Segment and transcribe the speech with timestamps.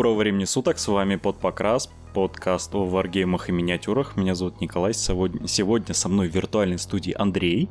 [0.00, 4.16] Доброго времени суток, с вами Подпокрас, подкаст о варгеймах и миниатюрах.
[4.16, 7.68] Меня зовут Николай, сегодня, сегодня со мной в виртуальной студии Андрей.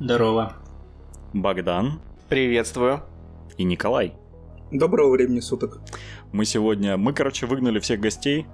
[0.00, 0.54] Здорово.
[1.34, 2.00] Богдан.
[2.30, 3.02] Приветствую.
[3.58, 4.14] И Николай.
[4.70, 5.82] Доброго времени суток.
[6.32, 8.46] Мы сегодня, мы, короче, выгнали всех гостей,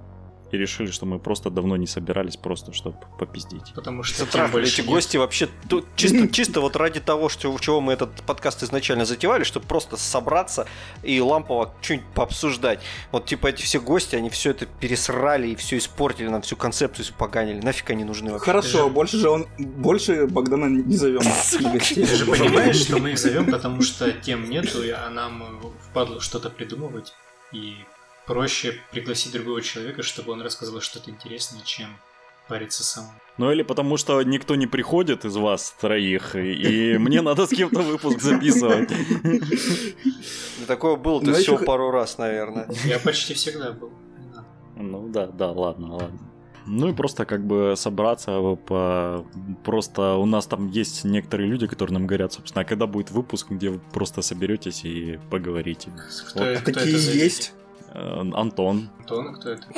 [0.52, 3.72] и решили, что мы просто давно не собирались, просто чтобы попиздить.
[3.74, 5.48] Потому что Затрахали эти гости вообще
[5.96, 10.66] чисто, чисто вот ради того, что, чего мы этот подкаст изначально затевали, чтобы просто собраться
[11.02, 12.80] и лампово что-нибудь пообсуждать.
[13.10, 17.06] Вот типа эти все гости, они все это пересрали и все испортили, нам всю концепцию
[17.06, 17.60] испоганили.
[17.60, 18.44] Нафиг они нужны вообще?
[18.44, 23.50] Хорошо, больше же он, больше Богдана не зовем Ты же понимаешь, что мы их зовем,
[23.50, 27.14] потому что тем нету, а нам впадло что-то придумывать.
[27.52, 27.76] И
[28.26, 31.88] проще пригласить другого человека, чтобы он рассказал что-то интересное, чем
[32.48, 33.06] париться сам.
[33.38, 37.80] Ну или потому что никто не приходит из вас троих, и мне надо с кем-то
[37.80, 38.90] выпуск записывать.
[40.66, 42.68] Такое было-то ну, всего пару раз, наверное.
[42.84, 43.90] Я почти всегда был.
[44.76, 46.18] Ну да, да, ладно, ладно.
[46.66, 49.26] Ну и просто как бы собраться по...
[49.64, 53.48] Просто у нас там есть некоторые люди, которые нам говорят, собственно, а когда будет выпуск,
[53.50, 55.90] где вы просто соберетесь и поговорите.
[56.28, 56.58] Кто, вот.
[56.58, 57.54] кто Такие это есть?
[57.94, 58.88] Э, Антон.
[59.00, 59.66] Антон, кто это?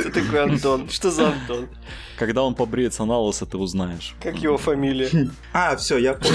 [0.00, 0.88] Кто такой Антон?
[0.88, 1.68] Что за Антон?
[2.16, 4.14] Когда он побреется на лысо, ты узнаешь.
[4.22, 5.08] Как его фамилия?
[5.52, 6.34] А, все, я понял.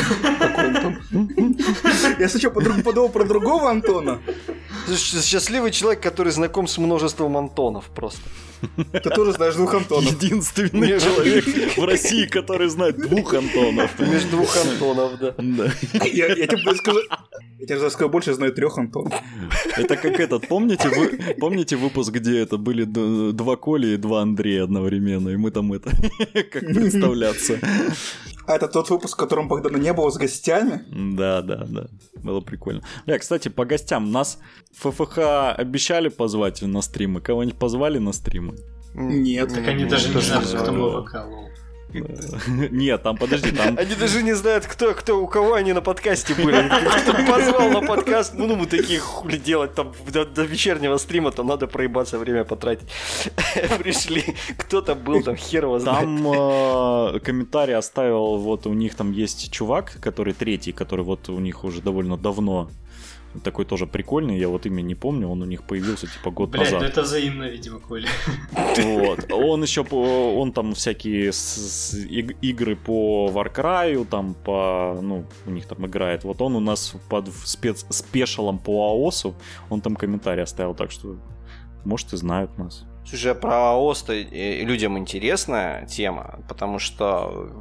[2.20, 4.20] Я сначала подумал про другого Антона.
[4.90, 8.22] Счастливый человек, который знаком с множеством Антонов просто.
[8.92, 10.12] Ты тоже знаешь двух Антонов.
[10.22, 11.46] Единственный человек
[11.78, 13.98] в России, который знает двух Антонов.
[14.00, 15.34] Между двух Антонов, да.
[16.04, 17.00] Я, я тебе скажу,
[17.60, 19.14] я тебе скажу больше, я знаю трех Антонов.
[19.78, 24.64] Это как этот, помните, вы, помните выпуск, где это были два Коли и два Андрея
[24.64, 25.92] одновременно, и мы там это,
[26.52, 27.60] как представляться.
[28.48, 30.84] А это тот выпуск, в котором Богдана не было с гостями?
[31.16, 31.88] Да, да, да.
[32.22, 32.82] Было прикольно.
[33.06, 34.12] Бля, кстати, по гостям.
[34.12, 34.40] Нас
[34.74, 35.18] ФФХ
[35.58, 37.22] обещали позвать на стримы.
[37.22, 38.56] Кого-нибудь позвали на стримы?
[38.94, 39.50] Нет.
[39.50, 41.28] Так они даже не знают, кто был вокал.
[42.72, 43.78] Нет, там подожди, там...
[43.78, 46.70] Они даже не знают, кто, кто, у кого они на подкасте были.
[47.02, 51.44] Кто позвал на подкаст, ну, мы такие хули делать, там до, до вечернего стрима, то
[51.44, 52.88] надо проебаться, время потратить.
[53.80, 56.02] Пришли, кто-то был, там хер его знает.
[56.02, 61.40] Там э, комментарий оставил, вот у них там есть чувак, который третий, который вот у
[61.40, 62.70] них уже довольно давно
[63.44, 66.66] такой тоже прикольный, я вот имя не помню, он у них появился типа год Блядь,
[66.66, 66.82] назад.
[66.82, 68.10] ну это взаимно, видимо, Коля.
[68.78, 69.32] Вот.
[69.32, 71.32] Он еще, он там всякие
[72.42, 76.24] игры по Warcry, там по, ну, у них там играет.
[76.24, 79.36] Вот он у нас под спец, спешалом по АОСу,
[79.70, 81.18] он там комментарий оставил, так что,
[81.86, 82.86] может, и знают нас.
[83.08, 87.52] Слушай, а про АОС людям интересная тема, потому что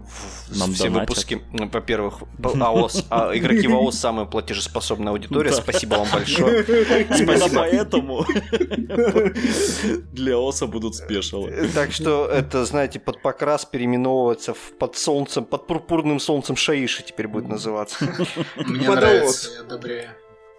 [0.48, 1.10] Нам все донатят.
[1.10, 5.50] выпуски, ну, во-первых, АОС, а игроки в АОС самая платежеспособная аудитория.
[5.50, 5.56] Да.
[5.56, 6.62] Спасибо вам большое.
[6.64, 8.24] Именно поэтому
[10.12, 11.68] для АОСа будут спешалы.
[11.74, 17.28] Так что это, знаете, под покрас переименовывается в под солнцем, под пурпурным солнцем Шаиши теперь
[17.28, 18.08] будет называться.
[18.56, 20.08] Мне нравится, я одобряю.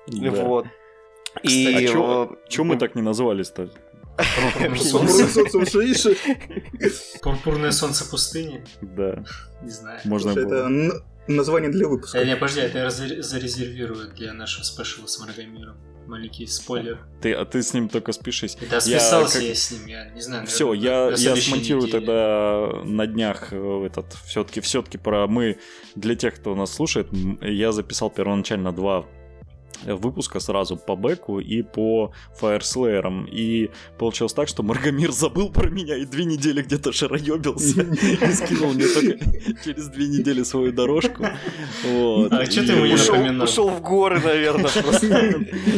[0.07, 0.67] Вот.
[1.43, 3.69] И а чё мы так не назвались-то?
[4.17, 6.17] Пурпурное солнце Шаиши.
[7.21, 8.63] Пурпурное солнце пустыни?
[8.81, 9.23] Да.
[9.61, 9.99] Не знаю.
[10.05, 12.23] Можно Это название для выпуска.
[12.23, 15.77] Не, подожди, это я зарезервирую для нашего спешила с Маргомиром.
[16.07, 16.99] Маленький спойлер.
[17.19, 18.55] Ты, а ты с ним только спишись.
[18.69, 19.49] Да, списался я, как...
[19.49, 20.45] я с ним, я не знаю.
[20.45, 22.05] Все, я, я смонтирую неделе.
[22.05, 25.57] тогда на днях э, этот все-таки все-таки про мы
[25.95, 27.07] для тех, кто нас слушает,
[27.41, 29.07] я записал первоначально два
[29.85, 33.25] выпуска сразу по Беку и по Фаерслеерам.
[33.25, 38.73] И получилось так, что Маргомир забыл про меня и две недели где-то шароебился и скинул
[38.73, 39.25] мне только
[39.63, 41.25] через две недели свою дорожку.
[41.25, 43.45] А что ты ему не напоминал?
[43.45, 44.71] Ушел в горы, наверное,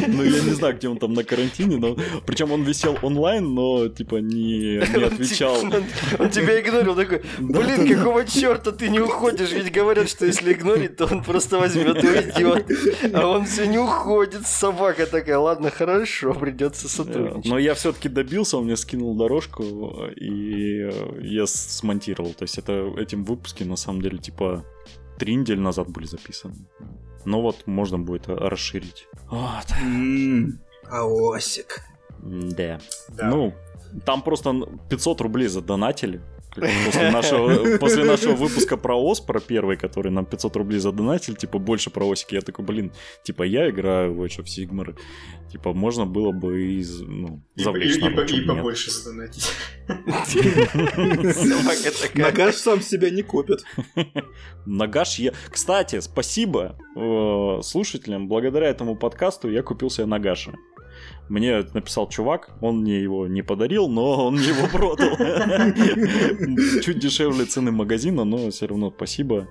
[0.08, 1.96] Ну, я не знаю, где он там на карантине, но...
[2.26, 5.58] Причем он висел онлайн, но, типа, не, не отвечал.
[6.20, 9.52] Он тебя игнорил, такой, блин, какого черта ты не уходишь?
[9.52, 12.66] Ведь говорят, что если игнорить, то он просто возьмет и уйдет.
[13.14, 13.97] А он все не уходит,
[14.46, 17.46] собака такая, ладно, хорошо, придется сотрудничать.
[17.50, 19.64] Но я все-таки добился, он мне скинул дорожку,
[20.16, 22.34] и э, я смонтировал.
[22.34, 24.66] То есть это этим выпуске, на самом деле, типа,
[25.18, 26.56] три недели назад были записаны.
[27.26, 29.08] Но вот можно будет расширить.
[29.30, 29.66] Вот.
[30.90, 31.82] Аосик.
[32.20, 32.80] Да.
[33.10, 33.30] да.
[33.30, 33.54] Ну,
[34.06, 34.54] там просто
[34.90, 36.22] 500 рублей задонатили.
[36.86, 41.60] После нашего, после нашего выпуска про ОС, про первый, который нам 500 рублей задонатили, типа,
[41.60, 42.92] больше про ОСики, я такой, блин,
[43.24, 44.96] типа, я играю в Age of Sigmar,
[45.52, 48.48] типа, можно было бы и, ну, И, завлечь и- и народ, и бы нет.
[48.48, 49.52] побольше задонатить.
[52.16, 53.64] Нагаш сам себя не купит.
[54.66, 55.32] Нагаш я...
[55.50, 58.28] Кстати, спасибо э, слушателям.
[58.28, 60.54] Благодаря этому подкасту я купил себе Нагаши.
[61.30, 65.18] Мне написал чувак, он мне его не подарил, но он мне его продал.
[66.82, 69.48] Чуть дешевле цены магазина, но все равно спасибо.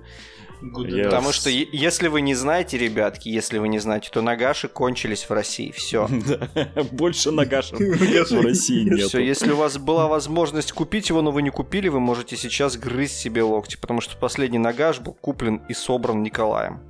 [0.63, 1.05] Enough.
[1.05, 5.31] Потому что если вы не знаете, ребятки, если вы не знаете, то нагаши кончились в
[5.31, 5.71] России.
[5.71, 6.09] Все.
[6.93, 9.09] Больше Нагашев в России нет.
[9.09, 12.77] Все, если у вас была возможность купить его, но вы не купили, вы можете сейчас
[12.77, 16.81] грызть себе локти, потому что последний нагаш был куплен и собран Николаем.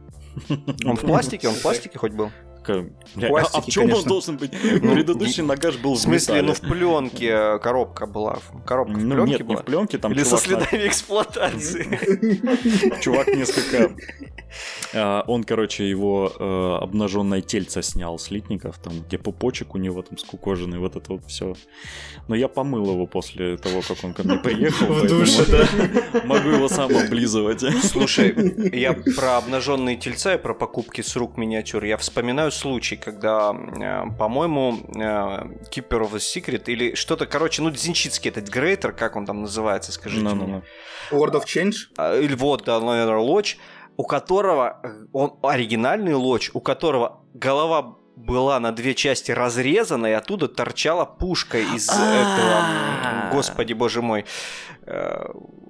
[0.84, 1.48] Он в пластике?
[1.48, 2.30] Он в пластике хоть был?
[2.74, 4.08] Бля, а- А в пластике, чем он конечно.
[4.08, 4.50] должен быть?
[4.50, 6.54] Предыдущий Нагаш был В в смысле, ну металле.
[6.54, 8.38] в пленке коробка была.
[8.66, 9.62] Коробка в Ну пленке нет, не была?
[9.62, 12.96] в пленке, там Или со чувак на- следами эксплуатации.
[13.00, 13.94] Чувак несколько...
[14.92, 20.02] э, Он, короче, его э, обнаженное тельце снял с литников, там, где пупочек у него
[20.02, 21.54] там скукоженный, вот это вот все.
[22.28, 26.20] Но я помыл его после того, как он ко мне приехал, В душе, да.
[26.24, 27.62] могу его сам облизывать.
[27.84, 28.34] Слушай,
[28.76, 31.84] я про обнаженные тельца и про покупки с рук миниатюр.
[31.84, 34.98] Я вспоминаю случай, когда, э, по-моему, э,
[35.70, 39.92] Keeper of the Secret или что-то, короче, ну, Дзинчицкий этот грейтер, как он там называется,
[39.92, 40.34] скажите мне.
[40.34, 40.62] Ну-ну-ну.
[41.18, 41.74] World of Change?
[41.96, 43.56] А, Или вот, да, наверное, лоч,
[43.96, 50.12] у которого, э, он оригинальный лоч, у которого голова была на две части разрезана, и
[50.12, 52.64] оттуда торчала пушка из этого,
[53.04, 54.24] м, господи боже мой,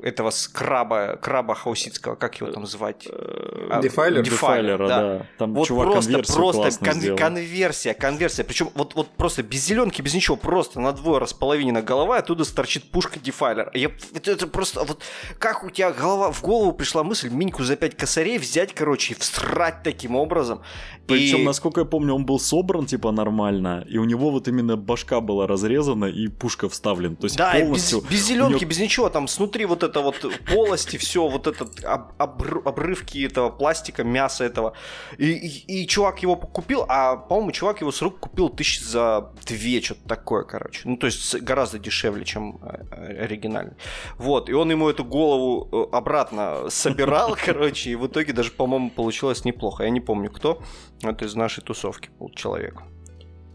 [0.03, 3.09] этого скраба, краба хауситского, как его там звать?
[3.11, 4.23] А, Дефайлер?
[4.23, 5.27] Дефайлера, да.
[5.39, 7.19] Там Вот чувак просто, конверсию просто кон- сделал.
[7.19, 8.45] конверсия, конверсия.
[8.45, 12.45] Причем вот, вот просто без зеленки, без ничего, просто на двое располовинена голова, и оттуда
[12.45, 13.71] торчит пушка дефайлер.
[13.75, 15.03] Я, это, это просто вот
[15.39, 19.17] как у тебя голова, в голову пришла мысль Миньку за пять косарей взять, короче, и
[19.17, 20.61] всрать таким образом.
[21.07, 21.45] Причем, и...
[21.45, 25.47] насколько я помню, он был собран типа нормально, и у него вот именно башка была
[25.47, 27.17] разрезана и пушка вставлена.
[27.17, 28.01] То есть Да, полностью...
[28.03, 30.17] без, без зеленки, него- без ничего, там снутри вот это вот
[30.53, 34.73] полости, все, вот этот об- обры- обрывки этого пластика, мяса этого.
[35.19, 39.33] И, и- и чувак его купил, а, по-моему, чувак его с рук купил тысяч за
[39.47, 40.83] две, что-то такое, короче.
[40.85, 43.75] Ну, то есть гораздо дешевле, чем э, оригинальный.
[44.19, 48.91] Вот, и он ему эту голову э, обратно собирал, короче, и в итоге даже, по-моему,
[48.91, 49.85] получилось неплохо.
[49.85, 50.63] Я не помню, кто.
[51.03, 52.83] Это из нашей тусовки был человек.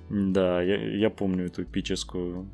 [0.10, 2.50] Да, я, я помню эту эпическую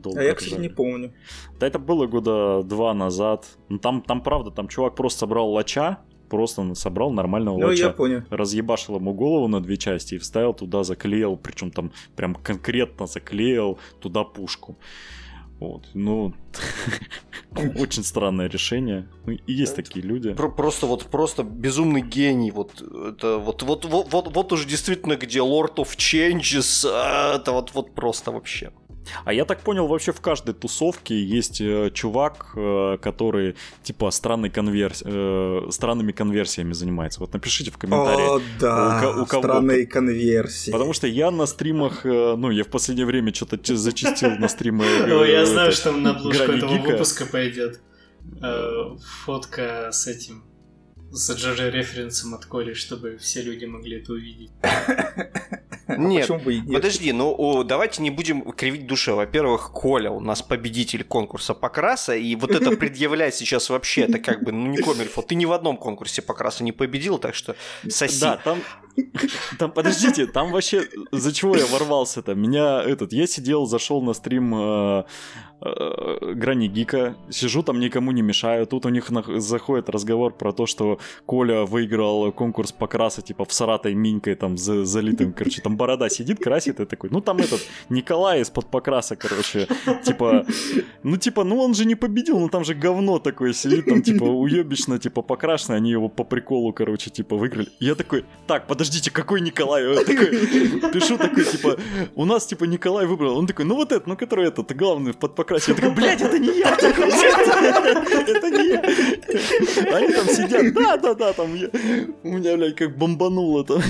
[0.00, 1.12] долго А я, кстати, не помню.
[1.60, 3.46] Да это было года два назад.
[3.68, 5.98] Ну, там, там правда, там чувак просто собрал лача,
[6.28, 7.84] просто собрал нормального Ну, лача.
[7.86, 8.22] я понял.
[8.30, 13.78] разъебашил ему голову на две части и вставил туда, заклеил, причем там прям конкретно заклеил
[14.00, 14.76] туда пушку.
[15.60, 16.34] Вот, ну,
[17.80, 19.08] очень странное решение.
[19.26, 20.32] Ну, и есть такие люди.
[20.34, 22.52] Про- просто вот просто безумный гений.
[22.52, 26.86] Вот это вот вот вот вот, вот уж действительно где Lord of Changes.
[26.88, 28.70] а, Это вот вот просто вообще.
[29.24, 34.50] А я так понял, вообще в каждой тусовке есть э, чувак, э, который типа странной
[34.50, 35.02] конверс...
[35.04, 37.20] э, странными конверсиями занимается.
[37.20, 38.30] Вот напишите в комментариях.
[38.30, 40.70] О, да, У у кого- странные конверсии.
[40.70, 44.84] Потому что я на стримах, э, ну, я в последнее время что-то зачистил на стримы.
[45.06, 47.80] э, Ой, я знаю, что на обложку этого выпуска пойдет
[48.42, 50.44] э, фотка с этим
[51.10, 54.50] с GG референсом от Коли, чтобы все люди могли это увидеть.
[55.96, 56.26] Нет.
[56.26, 56.74] Почему бы и нет?
[56.74, 59.14] Подожди, ну о, давайте не будем кривить душе.
[59.14, 64.44] Во-первых, Коля у нас победитель конкурса покраса, и вот это предъявлять сейчас вообще, это как
[64.44, 67.56] бы, ну не Комильфо, ты ни в одном конкурсе покраса не победил, так что
[67.88, 68.20] соси.
[68.20, 68.62] Да, там,
[69.58, 72.34] там, подождите, там вообще, за чего я ворвался-то?
[72.34, 75.04] Меня этот, я сидел, зашел на стрим э,
[75.62, 80.52] э, Грани Гика, сижу там, никому не мешаю, тут у них на- заходит разговор про
[80.52, 85.76] то, что Коля выиграл конкурс покраса, типа, в Саратой Минькой, там, за- залитым, короче, там
[85.76, 89.66] борода сидит, красит, и такой, ну, там этот, Николай из-под покраса, короче,
[90.04, 90.44] типа,
[91.02, 94.24] ну, типа, ну, он же не победил, ну, там же говно такое сидит, там, типа,
[94.24, 97.68] уебищно, типа, покрашено, они его по приколу, короче, типа, выиграли.
[97.80, 99.84] Я такой, так, подождите, какой Николай?
[99.84, 100.26] Я такой,
[100.92, 101.76] пишу такой, типа,
[102.14, 103.36] у нас, типа, Николай выбрал.
[103.38, 105.72] Он такой, ну, вот это, ну, который этот, главный под покрасе.
[105.72, 106.76] Я такой, блядь, это не я!
[106.76, 109.96] Такой, «Нет, Это не я!
[109.96, 111.68] Они там сидят, да-да-да, там, я-
[112.22, 113.82] у меня, блядь, как бомбануло там.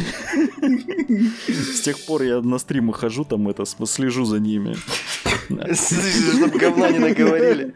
[1.49, 4.77] С тех пор я на стримы хожу, там, это, слежу за ними.
[5.49, 7.75] Чтобы говна не наговорили.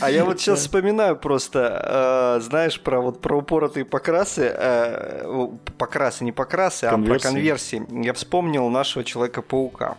[0.00, 6.24] А я вот сейчас вспоминаю просто, э, знаешь, про вот про упоротые покрасы, э, покрасы,
[6.24, 7.82] не покрасы, а про конверсии.
[8.04, 9.96] Я вспомнил нашего Человека-паука.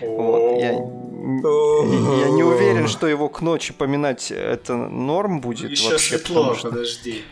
[0.00, 6.18] Вот, я, я не уверен, что его к ночи поминать это норм будет Еще вообще.
[6.18, 7.22] светло, что- подожди.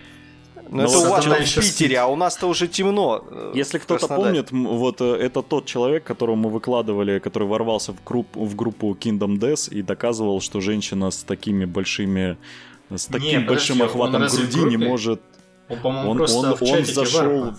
[0.70, 3.22] Ну, Ну, это у вас там в Питере, а у нас-то уже темно.
[3.30, 8.02] э, Если кто-то помнит, вот э, это тот человек, которого мы выкладывали, который ворвался в,
[8.02, 12.38] групп, в группу Kingdom Death и доказывал, что женщина с такими большими,
[12.90, 15.20] с Не, таким подожди, большим он охватом груди не может.
[15.68, 17.50] Он, по-моему, Он, просто он, в он зашел.
[17.50, 17.58] В-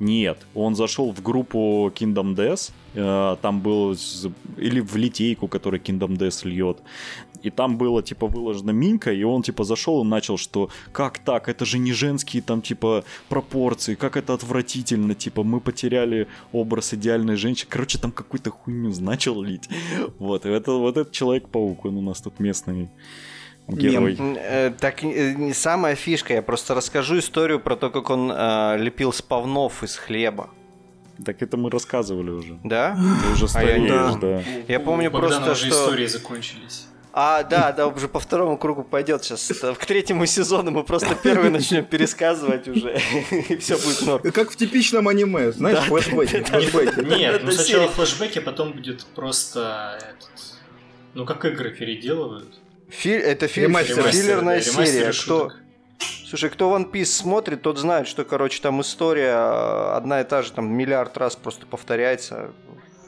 [0.00, 5.80] Нет, он зашел в группу Kingdom Death, э, там был с- или в литейку, который
[5.80, 6.78] Kingdom Death льет.
[7.42, 11.48] И там было, типа, выложена минька, и он, типа, зашел и начал, что как так,
[11.48, 17.36] это же не женские, там, типа, пропорции, как это отвратительно, типа, мы потеряли образ идеальной
[17.36, 17.68] женщины.
[17.70, 19.68] Короче, там какую-то хуйню начал лить.
[20.18, 22.88] Вот, это, вот этот Человек-паук, он у нас тут местный
[23.68, 24.16] герой.
[24.18, 28.30] М, э, Так э, не самая фишка, я просто расскажу историю про то, как он
[28.32, 30.50] э, лепил спавнов из хлеба.
[31.24, 32.58] Так это мы рассказывали уже.
[32.64, 32.96] Да?
[33.22, 34.42] Ты уже А я не- стареешь, да.
[34.72, 36.86] Я помню У Богдана просто, уже что- истории закончились.
[37.20, 39.50] А, да, да, уже по второму кругу пойдет сейчас.
[39.76, 43.00] К третьему сезону мы просто первый начнем пересказывать уже,
[43.48, 44.30] и все будет норм.
[44.30, 46.44] Как в типичном аниме, знаешь, Да, флешбеки.
[46.50, 47.16] да, да.
[47.16, 49.98] Нет, ну сначала флешбеки, потом будет просто.
[51.14, 52.60] Ну, как игры переделывают.
[52.88, 54.02] Фи- Это фи- Ремастер.
[54.10, 55.00] филлерная Ремастер, серия.
[55.02, 55.50] ремастеры Кто...
[56.26, 60.42] Слушай, кто One Piece смотрит, тот знает, что, короче, там история э, одна и та
[60.42, 62.50] же, там миллиард раз просто повторяется.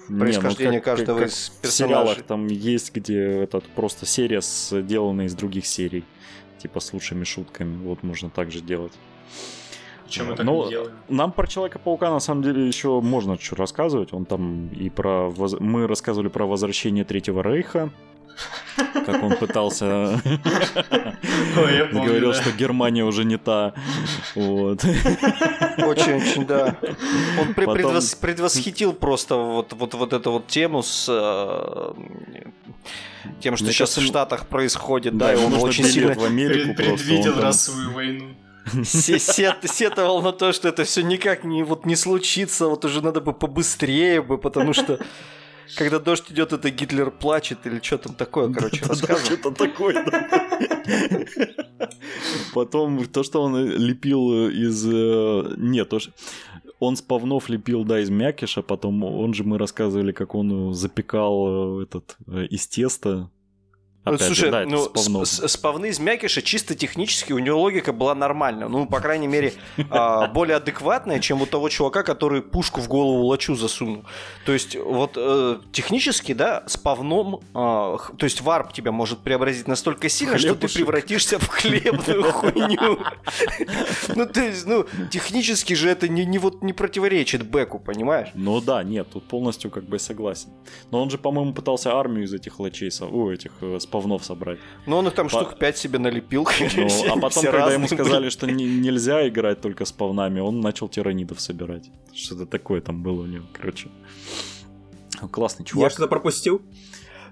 [0.08, 2.24] Не, происхождение ну как- каждого как из В сериалах персонажей.
[2.26, 6.04] там есть, где этот просто серия, сделанная из других серий.
[6.58, 7.76] Типа с лучшими шутками.
[7.84, 8.92] Вот можно так же делать.
[10.08, 10.92] Чем мы так Ну, не делаем?
[11.08, 14.12] Нам про Человека-паука на самом деле еще можно что рассказывать.
[14.12, 15.30] Он там и про...
[15.60, 17.90] Мы рассказывали про возвращение Третьего Рейха.
[19.06, 20.20] Как он пытался...
[21.54, 23.74] Помню, Говорил, что Германия уже не та.
[24.34, 24.84] Вот.
[25.78, 26.76] Очень-очень, да.
[27.38, 31.92] Он предвосхитил просто вот, вот, вот эту вот тему с э,
[33.40, 36.74] тем, что сейчас в Штатах происходит, да, и он очень сильно в Америку.
[36.74, 38.34] Предвидел расовую войну.
[38.84, 43.02] се- сет- сетовал на то, что это все никак не, вот, не случится, вот уже
[43.02, 44.98] надо бы побыстрее бы, потому что
[45.76, 50.04] когда дождь идет, это Гитлер плачет или что там такое, короче, Да, что-то такое.
[50.04, 50.28] да.
[52.54, 54.86] Потом то, что он лепил из...
[54.86, 56.12] э, Нет, то, что-
[56.78, 61.80] он с павнов лепил, да, из мякиша, потом он же мы рассказывали, как он запекал
[61.80, 63.30] э, этот э, из теста.
[64.06, 67.92] Ну, Опять же, слушай, да, это ну, спавны из мякиша чисто технически у него логика
[67.92, 68.66] была нормальная.
[68.66, 69.52] Ну, по крайней мере,
[69.90, 74.06] а, более адекватная, чем у того чувака, который пушку в голову лачу засунул.
[74.46, 79.68] То есть, вот э, технически, да, с павном, а, то есть варп тебя может преобразить
[79.68, 83.00] настолько сильно, что ты превратишься в хлебную хуйню.
[84.16, 88.28] Ну, то есть, ну, технически же это не вот не противоречит Беку, понимаешь?
[88.32, 90.48] Ну да, нет, тут полностью как бы согласен.
[90.90, 94.58] Но он же, по-моему, пытался армию из этих лачей, у этих э, спавнов собрать.
[94.86, 96.46] Ну, он их там По- штук 5 себе налепил.
[96.76, 100.60] Ну, а потом, когда разные ему сказали, что не- нельзя играть только с павнами, он
[100.60, 101.90] начал тиранидов собирать.
[102.14, 103.88] Что-то такое там было у него, короче.
[105.32, 105.92] Классный Я чувак.
[105.92, 106.62] что-то пропустил?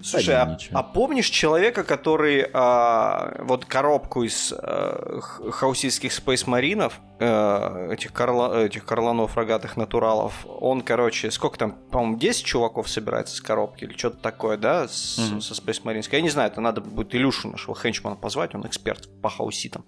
[0.01, 7.89] Слушай, а, а помнишь человека, который а, вот коробку из а, х- хауситских спейсмаринов, э,
[7.91, 13.41] этих, карла, этих карланов рогатых натуралов, он, короче, сколько там, по-моему, 10 чуваков собирается с
[13.41, 15.41] коробки или что-то такое, да, с- Мгм.
[15.41, 16.19] со спейсмаринской.
[16.19, 19.83] Я не знаю, это надо будет Илюшу нашего хенчмана позвать, он эксперт по хауситам.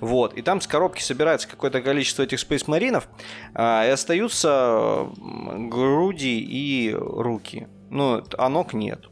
[0.00, 3.08] Вот, и там с коробки собирается какое-то количество этих спейсмаринов,
[3.54, 7.66] а, и остаются груди и руки.
[7.90, 9.06] Ну, а ног нет.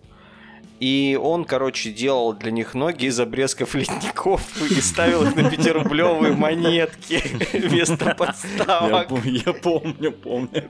[0.81, 6.35] И он, короче, делал для них ноги из обрезков ледников и ставил их на пятирублевые
[6.35, 7.23] монетки
[7.57, 9.09] вместо подставок.
[9.25, 10.65] я помню, помню.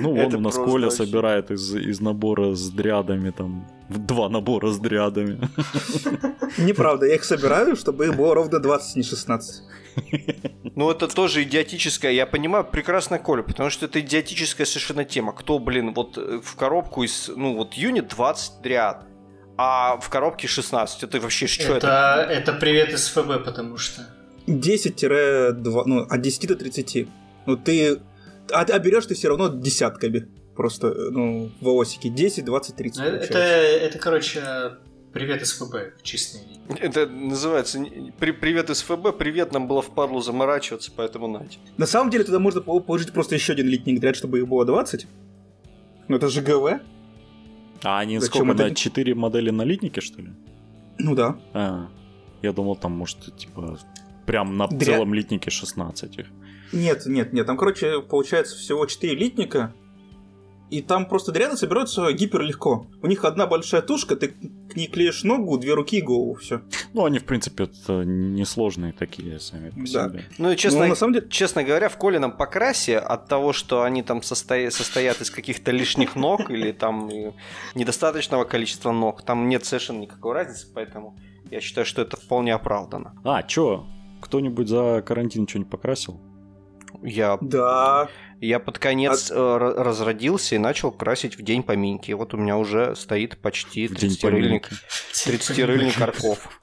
[0.00, 4.78] Ну, вон у нас Коля собирает из, из набора с дрядами, там, два набора с
[4.78, 5.38] дрядами.
[6.58, 9.62] Неправда, я их собираю, чтобы их было ровно 20, не 16.
[10.74, 12.12] Ну, это тоже идиотическая.
[12.12, 15.32] Я понимаю прекрасно Коля, потому что это идиотическая совершенно тема.
[15.32, 19.04] Кто, блин, вот э, в коробку из, ну, вот юнит 20 дряд,
[19.58, 21.02] а в коробке 16.
[21.02, 22.24] Это вообще что это?
[22.26, 24.02] Это, это привет из ФБ, потому что...
[24.46, 27.08] 10-2, ну, от 10 до 30.
[27.46, 28.00] Ну, ты...
[28.50, 30.26] А, а берешь ты все равно десятками.
[30.56, 33.38] Просто, э, ну, в волосике 10, 20, 30 Ну, Это, получается.
[33.38, 34.42] это, короче,
[35.12, 36.40] привет из ФБ в чистый.
[36.80, 37.84] Это называется
[38.18, 41.58] при- привет из ФБ, привет, нам было впадлу заморачиваться, поэтому нате.
[41.76, 44.64] На самом деле туда можно пол- положить просто еще один литник дряд, чтобы их было
[44.64, 45.06] 20.
[46.08, 46.80] Ну, это же ГВ.
[47.84, 48.68] А они Зачем сколько, это?
[48.70, 50.30] на 4 модели налитники, что ли?
[50.98, 51.38] Ну да.
[51.52, 51.88] А,
[52.42, 53.78] я думал, там, может, типа,
[54.26, 56.26] прям на Дря- целом литнике 16 их.
[56.72, 57.46] Нет, нет, нет.
[57.46, 59.74] Там, короче, получается всего 4 литника.
[60.72, 62.86] И там просто дряны собираются гиперлегко.
[63.02, 66.62] У них одна большая тушка, ты к ней клеишь ногу, две руки и голову, все.
[66.94, 70.08] Ну, они, в принципе, это несложные такие сами по Да.
[70.08, 70.24] себе.
[70.38, 73.82] Ну и честно, Ну, на самом деле, честно говоря, в Колином покрасе от того, что
[73.82, 77.10] они там состоя- состоят из каких-то лишних ног или там
[77.74, 81.16] недостаточного количества ног, там нет совершенно никакой разницы, поэтому
[81.50, 83.14] я считаю, что это вполне оправдано.
[83.24, 83.84] А, чё?
[84.20, 86.20] Кто-нибудь за карантин что-нибудь покрасил?
[87.02, 88.08] Я, да.
[88.46, 92.12] Я под конец э, ра- разродился и начал красить в день поминки.
[92.12, 94.68] Вот у меня уже стоит почти В день 30-рыльник, поминки.
[95.26, 96.60] 30-рыльник арков.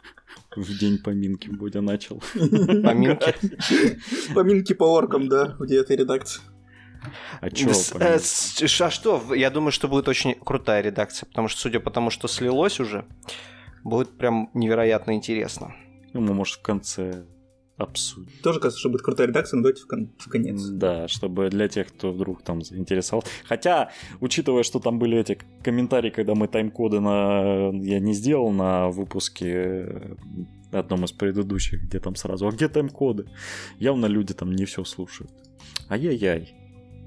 [0.55, 2.21] В день поминки Бодя начал.
[2.33, 3.33] Поминки.
[4.33, 6.41] Поминки по оркам, да, в девятой редакции.
[7.39, 7.69] А чё
[7.99, 9.33] э, А что?
[9.33, 13.05] Я думаю, что будет очень крутая редакция, потому что, судя по тому, что слилось уже,
[13.83, 15.73] будет прям невероятно интересно.
[16.13, 17.25] Ну, мы, может, в конце
[17.79, 18.29] обсудим.
[18.43, 20.61] Тоже кажется, что будет крутая редакция, но давайте в, кон- в конец.
[20.61, 23.23] Да, чтобы для тех, кто вдруг там заинтересовал.
[23.45, 27.71] Хотя, учитывая, что там были эти комментарии, когда мы тайм-коды на...
[27.73, 30.15] я не сделал на выпуске э,
[30.71, 33.25] одном из предыдущих, где там сразу, а где тайм-коды?
[33.79, 35.31] Явно люди там не все слушают.
[35.89, 36.55] Ай-яй-яй.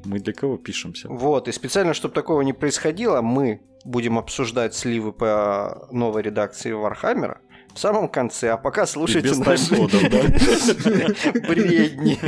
[0.04, 1.08] Мы для кого пишемся?
[1.08, 7.40] Вот, и специально, чтобы такого не происходило, мы будем обсуждать сливы по новой редакции Вархаммера
[7.74, 9.74] в самом конце, а пока слушайте наши
[11.48, 12.18] бредни.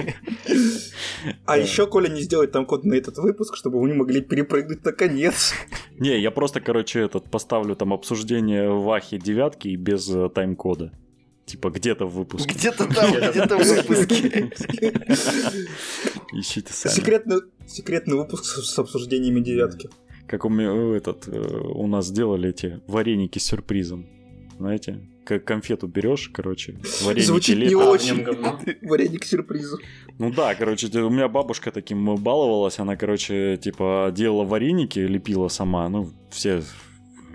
[1.45, 4.85] А еще Коля не сделает там код на этот выпуск, чтобы вы не могли перепрыгнуть
[4.85, 5.55] на конец.
[5.99, 10.93] Не, я просто, короче, этот поставлю там обсуждение Вахи девятки и без э, тайм-кода.
[11.47, 12.55] Типа где-то в выпуске.
[12.55, 14.51] Где-то там, где-то в выпуске.
[16.33, 16.93] Ищите сами.
[16.93, 17.37] Секретный,
[17.67, 19.91] секретный выпуск с, обсуждениями девятки.
[20.27, 24.07] Как у меня э, этот, э, у нас делали эти вареники с сюрпризом.
[24.59, 25.07] Знаете?
[25.25, 27.75] Как конфету берешь, короче, вареники Звучит не.
[27.75, 28.25] А, в очень.
[28.83, 29.79] Вареник сюрпризу.
[30.19, 35.89] Ну да, короче, у меня бабушка таким баловалась, она, короче, типа делала вареники, лепила сама,
[35.89, 36.63] ну, все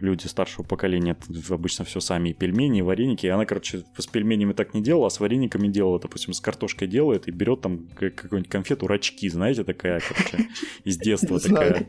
[0.02, 1.18] люди старшего поколения
[1.50, 5.08] обычно все сами, и пельмени, и вареники, и она, короче, с пельменями так не делала,
[5.08, 9.64] а с варениками делала, допустим, с картошкой делает и берет там какую-нибудь конфету рачки, знаете,
[9.64, 10.50] такая, короче,
[10.84, 11.88] из детства такая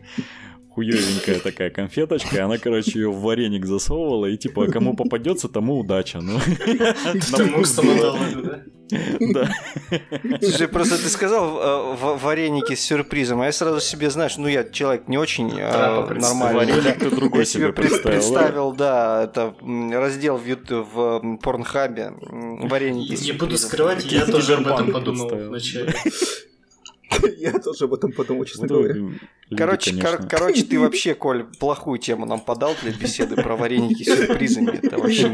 [0.71, 5.79] хуевенькая такая конфеточка, и она, короче, ее в вареник засовывала, и типа, кому попадется, тому
[5.81, 6.21] удача.
[6.21, 6.39] Ну,
[7.37, 7.65] Тому
[8.43, 8.63] да?
[9.21, 9.49] Да.
[10.43, 14.49] Слушай, просто ты сказал э, в- вареники с сюрпризом, а я сразу себе, знаешь, ну
[14.49, 16.73] я человек не очень э, нормальный.
[16.73, 18.11] Вареник ты другой Я себе себе пред- представил.
[18.11, 18.19] да?
[18.41, 19.55] представил, да, это
[19.97, 20.45] раздел в,
[21.41, 25.95] Порнхабе вареники с Не буду скрывать, я тоже об этом подумал вначале.
[27.39, 28.95] Я тоже об этом подумал, честно говоря.
[29.57, 34.79] Короче, короче, ты вообще, Коль, плохую тему нам подал для беседы про вареники с сюрпризами.
[34.83, 35.29] Это вообще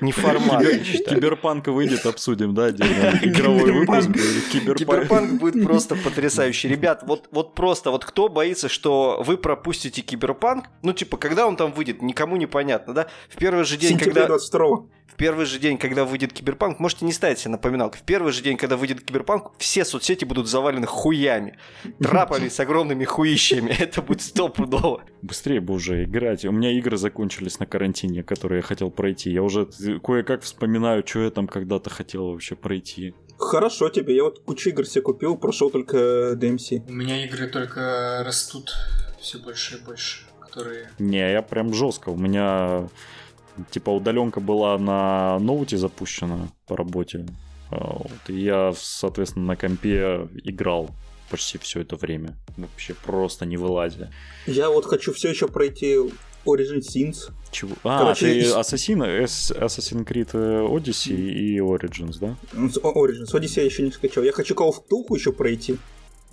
[0.00, 1.16] не, формат, я считаю.
[1.16, 2.70] Киберпанк выйдет, обсудим, да.
[2.70, 4.10] Игровой выпуск.
[4.52, 5.40] Киберпанк.
[5.40, 6.68] Будет просто потрясающий.
[6.68, 11.56] Ребят, вот, вот просто, вот кто боится, что вы пропустите киберпанк, ну, типа, когда он
[11.56, 13.08] там выйдет, никому не понятно, да?
[13.28, 14.26] В первый же день, когда...
[14.26, 17.96] 22 В первый же день, когда выйдет Киберпанк, можете не ставить себе напоминалку.
[17.96, 21.58] В первый же день, когда выйдет Киберпанк, все соцсети будут завалены хуями.
[21.98, 23.70] Трапами с огромными хуищами.
[23.78, 25.02] Это будет стопудово.
[25.22, 26.44] Быстрее бы уже играть.
[26.44, 29.30] У меня игры закончились на карантине, которые я хотел пройти.
[29.30, 29.66] Я уже
[30.04, 33.14] кое-как вспоминаю, что я там когда-то хотел вообще пройти.
[33.38, 36.84] Хорошо тебе, я вот кучу игр себе купил, прошел только DMC.
[36.88, 38.72] У меня игры только растут
[39.20, 40.90] все больше и больше, которые...
[40.98, 42.10] Не, я прям жестко.
[42.10, 42.88] У меня
[43.70, 47.26] типа удаленка была на ноуте запущена по работе.
[47.70, 50.90] А, вот, и я, соответственно, на компе играл
[51.30, 52.36] почти все это время.
[52.56, 54.10] Вообще просто не вылазя.
[54.46, 55.96] Я вот хочу все еще пройти
[56.46, 57.30] Origin Sins.
[57.50, 57.74] Чего?
[57.84, 62.36] А, Короче, ты из- Assassin, Эс- Assassin's Creed э, Odyssey и Origins, да?
[62.54, 64.24] Origins, Odyssey я еще не скачал.
[64.24, 65.76] Я хочу Call of Cthulhu еще пройти.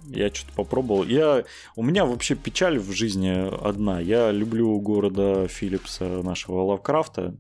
[0.10, 1.04] Я что-то попробовал.
[1.04, 1.44] Я...
[1.76, 3.30] У меня вообще печаль в жизни
[3.68, 4.00] одна.
[4.00, 7.36] Я люблю города Филлипса, нашего Лавкрафта,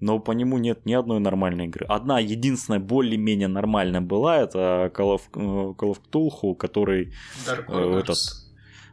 [0.00, 1.86] но по нему нет ни одной нормальной игры.
[1.88, 7.12] Одна единственная более-менее нормальная была, это Call of, э, Call of Cthulhu, который...
[7.46, 8.18] Dark Э, этот.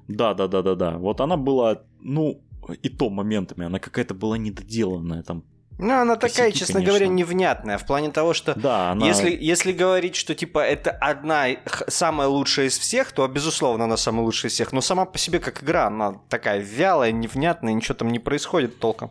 [0.07, 0.97] Да-да-да-да-да.
[0.97, 2.41] Вот она была, ну,
[2.81, 5.43] и то моментами, она какая-то была недоделанная там.
[5.81, 6.89] Ну, она такая, честно конечно.
[6.89, 7.79] говоря, невнятная.
[7.79, 9.07] В плане того, что Да, она...
[9.07, 11.47] Если, если говорить, что типа это одна
[11.87, 14.73] самая лучшая из всех, то безусловно она самая лучшая из всех.
[14.73, 19.09] Но сама по себе как игра, она такая вялая, невнятная, ничего там не происходит толком.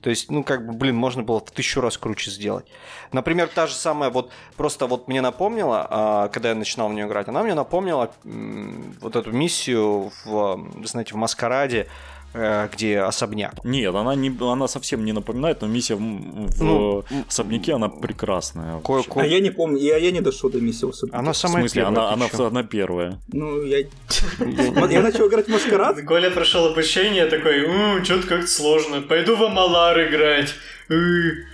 [0.00, 2.66] То есть, ну как бы, блин, можно было в тысячу раз круче сделать.
[3.10, 7.06] Например, та же самая вот просто вот мне напомнила, а, когда я начинал в нее
[7.06, 11.88] играть, она мне напомнила вот эту миссию в, знаете, в Маскараде
[12.34, 13.64] где особняк.
[13.64, 18.80] Нет, она, не, она совсем не напоминает, но миссия в, в Ну, особняке, она прекрасная.
[18.84, 19.08] Вообще.
[19.10, 21.18] кое- А я не помню, я, я не дошел до миссии особняка.
[21.18, 23.18] Она В самая смысле, первая, она, ты она, она первая.
[23.32, 23.78] Ну, я...
[24.90, 26.00] Я начал играть в Маскарад.
[26.06, 27.66] Коля прошел обучение такой,
[28.04, 30.54] что-то как-то сложно, пойду в Амалар играть.
[30.90, 31.44] Ы».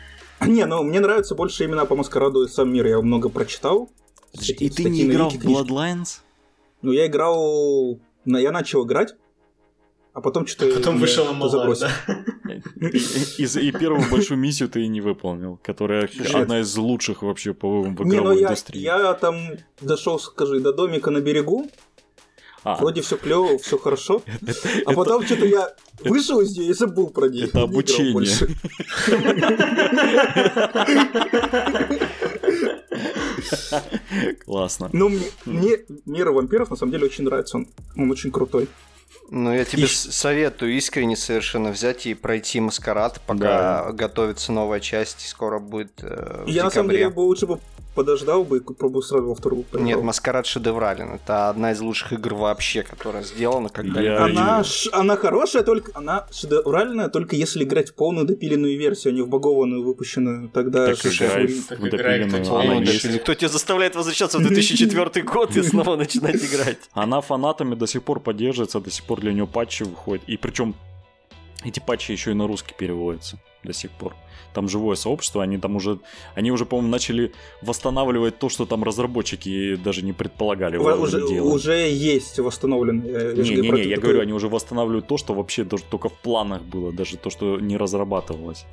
[0.46, 2.86] Не, ну, мне нравится больше именно по Маскараду и сам мир.
[2.86, 3.90] Я много прочитал.
[4.32, 5.46] Статьи- статьи на Вики, книжки.
[5.46, 6.20] Bloodlines?
[6.82, 7.98] Ну, я играл...
[8.24, 9.14] Я начал играть,
[10.18, 10.74] а потом что-то...
[10.74, 11.90] Потом меня вышел Амалар, да?
[12.80, 16.34] И, и- и первую большую миссию ты и не выполнил, которая Нет.
[16.34, 18.80] одна из лучших вообще по в Не, ну игровой я, индустрии.
[18.80, 19.36] я там
[19.80, 21.70] дошел, скажи, до домика на берегу,
[22.64, 24.22] А, вроде все клево, все хорошо,
[24.86, 27.44] а потом что-то я вышел из нее и забыл про нее.
[27.44, 28.12] Это не обучение.
[28.12, 28.48] больше.
[34.44, 34.90] классно.
[34.92, 38.68] Ну, мне, мне мир вампиров на самом деле очень нравится, он, он очень крутой.
[39.30, 45.24] Ну, я тебе И- советую искренне совершенно взять и пройти маскарад, пока готовится новая часть,
[45.24, 46.98] и скоро будет э, в я на самом декабре.
[46.98, 47.58] деле бы лучше бы
[47.94, 49.84] подождал бы и пробовал сразу во вторую поиграл.
[49.86, 51.14] Нет, маскарад шедеврален.
[51.14, 54.14] Это одна из лучших игр вообще, которая сделана когда-либо.
[54.14, 59.12] Я- Она, ш- она хорошая, только она шедевральная, только если играть в полную допиленную версию,
[59.12, 60.48] а не в багованную выпущенную.
[60.50, 63.18] Тогда Так же- играй Так в играй, допиленную, кто.
[63.18, 66.78] Кто тебя заставляет возвращаться в 2004 год и снова начинать играть?
[66.92, 70.22] Она фанатами до сих пор поддерживается, до сих пор для нее патчи выходят.
[70.28, 70.74] И причем
[71.64, 74.14] эти патчи еще и на русский переводятся до сих пор.
[74.54, 75.98] Там живое сообщество, они там уже,
[76.34, 81.54] они уже, по-моему, начали восстанавливать то, что там разработчики даже не предполагали уже, делать.
[81.54, 83.12] уже есть восстановленные.
[83.12, 86.08] я же Не-не-не, про я такое- говорю, они уже восстанавливают то, что вообще даже только
[86.08, 88.64] в планах было, даже то, что не разрабатывалось.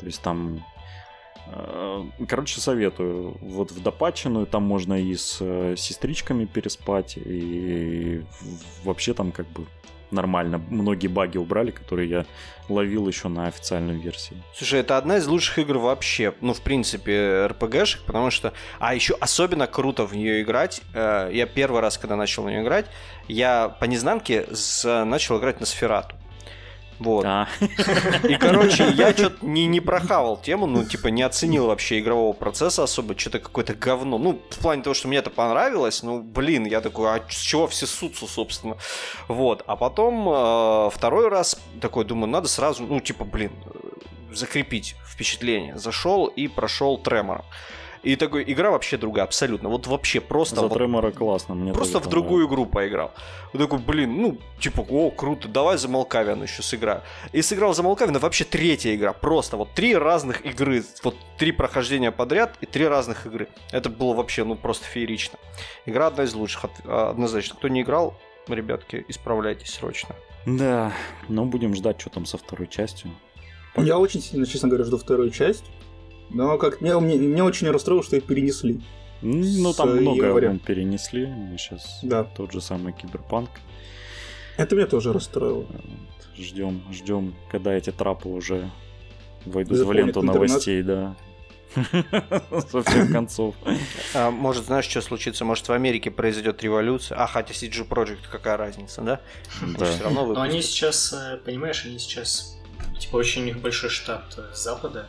[0.00, 0.62] То есть там...
[1.52, 3.36] э, Короче, советую.
[3.40, 8.22] Вот в допатченную там можно и с э, сестричками переспать, и
[8.84, 9.64] вообще там как бы
[10.10, 10.60] нормально.
[10.70, 12.26] Многие баги убрали, которые я
[12.68, 14.36] ловил еще на официальной версии.
[14.54, 18.52] Слушай, это одна из лучших игр вообще, ну, в принципе, РПГшек, потому что...
[18.78, 20.80] А еще особенно круто в нее играть.
[20.94, 22.86] э, Я первый раз, когда начал в нее играть,
[23.28, 24.46] я по незнанке
[24.84, 26.16] начал играть на Сферату.
[26.98, 27.24] Вот.
[27.24, 27.48] А,
[28.28, 32.84] И, короче, я что-то не, не прохавал тему, ну, типа, не оценил вообще игрового процесса
[32.84, 34.18] особо, что-то какое-то говно.
[34.18, 37.66] Ну, в плане того, что мне это понравилось, ну, блин, я такой, а с чего
[37.66, 38.76] все сутся, собственно?
[39.28, 39.62] Вот.
[39.66, 43.52] А потом э, второй раз такой, думаю, надо сразу, ну, типа, блин,
[44.32, 45.78] закрепить впечатление.
[45.78, 47.44] Зашел и прошел тремором.
[48.04, 49.70] И такой, игра вообще другая, абсолютно.
[49.70, 50.56] Вот вообще просто...
[50.56, 51.54] за вот Тремора классно.
[51.54, 53.12] Мне Просто в другую игру поиграл.
[53.52, 57.00] Вот такой, блин, ну, типа, о, круто, давай за Малкавиан еще сыграю.
[57.32, 59.14] И сыграл за Малкавиана вообще третья игра.
[59.14, 60.84] Просто вот три разных игры.
[61.02, 63.48] Вот три прохождения подряд и три разных игры.
[63.72, 65.38] Это было вообще, ну, просто феерично.
[65.86, 67.56] Игра одна из лучших, от- однозначно.
[67.56, 68.14] Кто не играл,
[68.48, 70.14] ребятки, исправляйтесь срочно.
[70.44, 70.92] Да,
[71.28, 73.10] но будем ждать, что там со второй частью.
[73.76, 75.64] Я очень сильно, честно говоря, жду вторую часть.
[76.34, 78.82] Но как мне, мне, меня очень расстроило, что их перенесли.
[79.22, 80.48] Ну, там много января.
[80.48, 81.26] вон, перенесли.
[81.56, 82.24] Сейчас Да.
[82.24, 83.48] тот же самый Киберпанк.
[84.56, 85.64] Это меня тоже расстроило.
[86.36, 88.70] Ждем, ждем, когда эти трапы уже
[89.46, 90.48] войдут в Заполнят ленту интернет.
[90.48, 91.16] новостей, да.
[92.70, 93.54] Со всех концов.
[94.14, 95.44] А, может, знаешь, что случится?
[95.44, 97.18] Может, в Америке произойдет революция?
[97.18, 99.20] А, хотя CG Project, какая разница, да?
[99.78, 99.84] Да.
[99.86, 102.58] Все равно Но они сейчас, э, понимаешь, они сейчас,
[103.00, 105.08] типа, очень у них большой штат э, с Запада,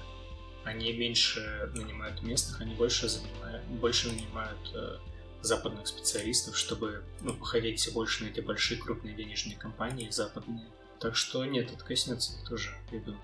[0.66, 4.98] они меньше нанимают местных, они больше занимают, больше нанимают э,
[5.42, 10.66] западных специалистов, чтобы ну, походить все больше на эти большие крупные денежные компании западные.
[11.00, 13.20] Так что нет, это коснется их тоже, думаю.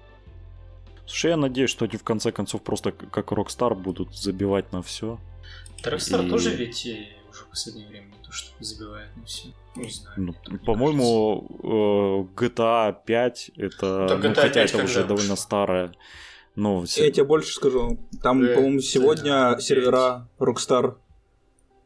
[1.07, 5.19] Слушай, я надеюсь, что они в конце концов просто как Rockstar будут забивать на все.
[5.83, 9.49] Rockstar И- тоже ведь э, уже в последнее время не то, что забивает на все.
[9.75, 10.35] Не знаю.
[10.47, 15.91] Ну, по-моему, э, GTA 5 это, ну, GTA хотя 5 это уже довольно старая.
[16.55, 17.97] Ну, все- Я тебе больше скажу.
[18.21, 19.59] Там, Э, по-моему, сегодня да.
[19.59, 20.95] сервера Rockstar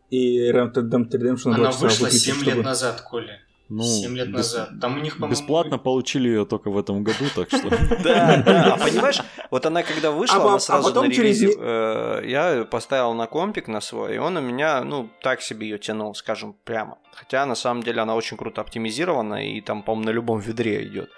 [0.10, 3.40] и Red Dead Redemption на Она 2 часа вышла выключили, 7 чтобы- лет назад, Коля.
[3.70, 4.70] ну, 7 лет назад.
[4.82, 5.32] Там у них, по-моему...
[5.34, 7.70] Бесплатно получили ее только в этом году, так что...
[8.04, 9.20] Да, да, а понимаешь,
[9.52, 13.28] вот она когда вышла, А по- она а сразу потом на э, я поставил на
[13.28, 16.98] компик на свой, и он у меня, ну, так себе ее тянул, скажем прямо.
[17.14, 21.10] Хотя, на самом деле, она очень круто оптимизирована, и там, по-моему, на любом ведре идет.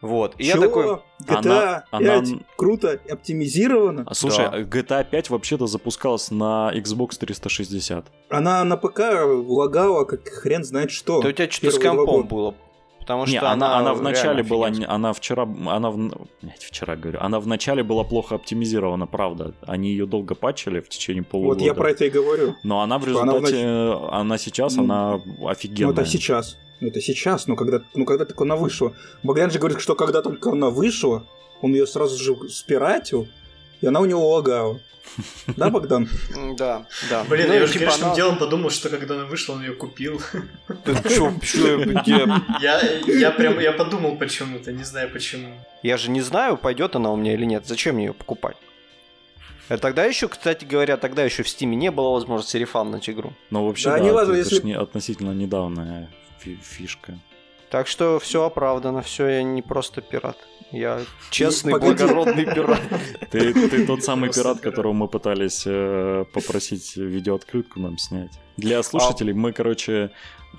[0.00, 0.60] Вот, и я Чё?
[0.60, 0.84] такой,
[1.24, 4.04] GTA Она- 5 она- круто оптимизировано.
[4.06, 4.58] А слушай, Да.
[4.60, 8.06] GTA 5 вообще-то запускалась на Xbox 360.
[8.30, 11.20] Она на ПК лагала, как хрен знает что.
[11.20, 12.54] да у тебя что-то с компом было.
[13.08, 15.96] Потому Не, что она, она в реально начале была, не- она вчера, она в,
[16.42, 19.54] блядь, вчера говорю, она в начале была плохо оптимизирована, правда.
[19.66, 21.58] Они ее долго патчили в течение полугода.
[21.60, 22.54] Вот я про это и говорю.
[22.62, 25.92] Но она в Что она результате, э, она, сейчас, Ну, она Ну, офигенная.
[25.94, 26.58] это сейчас.
[26.80, 28.92] Ну, это сейчас, но когда, ну, когда только она вышла.
[29.22, 31.24] Богдан же говорит, что когда только она вышла,
[31.62, 33.26] он ее сразу же спиратил,
[33.80, 34.78] и она у него лагала.
[35.56, 36.08] Да, Богдан?
[36.56, 37.24] Да, да.
[37.24, 39.72] Блин, Ну, я уже типа грешным она- делом подумал, что когда она вышла, он ее
[39.72, 40.20] купил.
[41.08, 42.26] Чё, чё, где?
[42.60, 45.48] Я, я прям, я подумал почему-то, не знаю почему.
[45.82, 47.66] Я же не знаю, пойдет она у меня или нет.
[47.66, 48.56] Зачем мне ее покупать?
[49.68, 53.32] А тогда еще, кстати говоря, тогда еще в Стиме не было возможности рефанднуть игру.
[53.50, 56.08] Но вообще, Да, да, не это, если- ж не относительно недавняя
[56.40, 57.18] фи- фишка.
[57.70, 60.38] Так что все оправдано, все, я не просто пират.
[60.72, 61.00] Я
[61.30, 62.04] честный, погоди.
[62.04, 62.80] благородный пират.
[63.30, 68.32] Ты, ты тот самый пират, которого мы пытались э, попросить видеооткрытку нам снять.
[68.56, 70.10] Для слушателей мы, короче,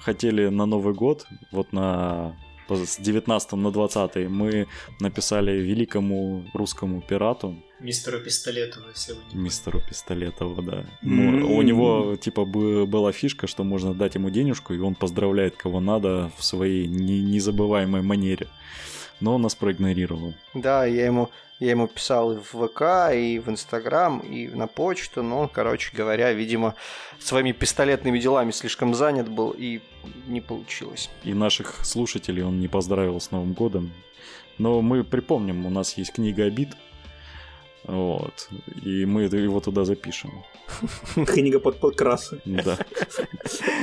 [0.02, 2.36] хотели на Новый год, вот на
[2.70, 4.68] с 19 на 20 мы
[5.00, 10.86] написали великому русскому пирату, Мистеру Пистолетову, если вы не мистеру Пистолетову, да.
[11.02, 15.56] Мо- У него, типа, бы- была фишка, что можно дать ему денежку, и он поздравляет
[15.56, 18.48] кого надо в своей не- незабываемой манере.
[19.20, 20.34] Но он нас проигнорировал.
[20.54, 21.30] Да, я ему,
[21.60, 25.96] я ему писал и в ВК, и в Инстаграм, и на почту, но он, короче
[25.96, 26.76] говоря, видимо,
[27.20, 29.82] своими пистолетными делами слишком занят был, и
[30.28, 31.10] не получилось.
[31.24, 33.92] И наших слушателей он не поздравил с Новым годом.
[34.58, 36.70] Но мы припомним, у нас есть книга обид.
[37.86, 38.50] Вот.
[38.84, 40.32] И мы его туда запишем.
[41.28, 42.42] Книга под подкрасы.
[42.46, 42.78] Да.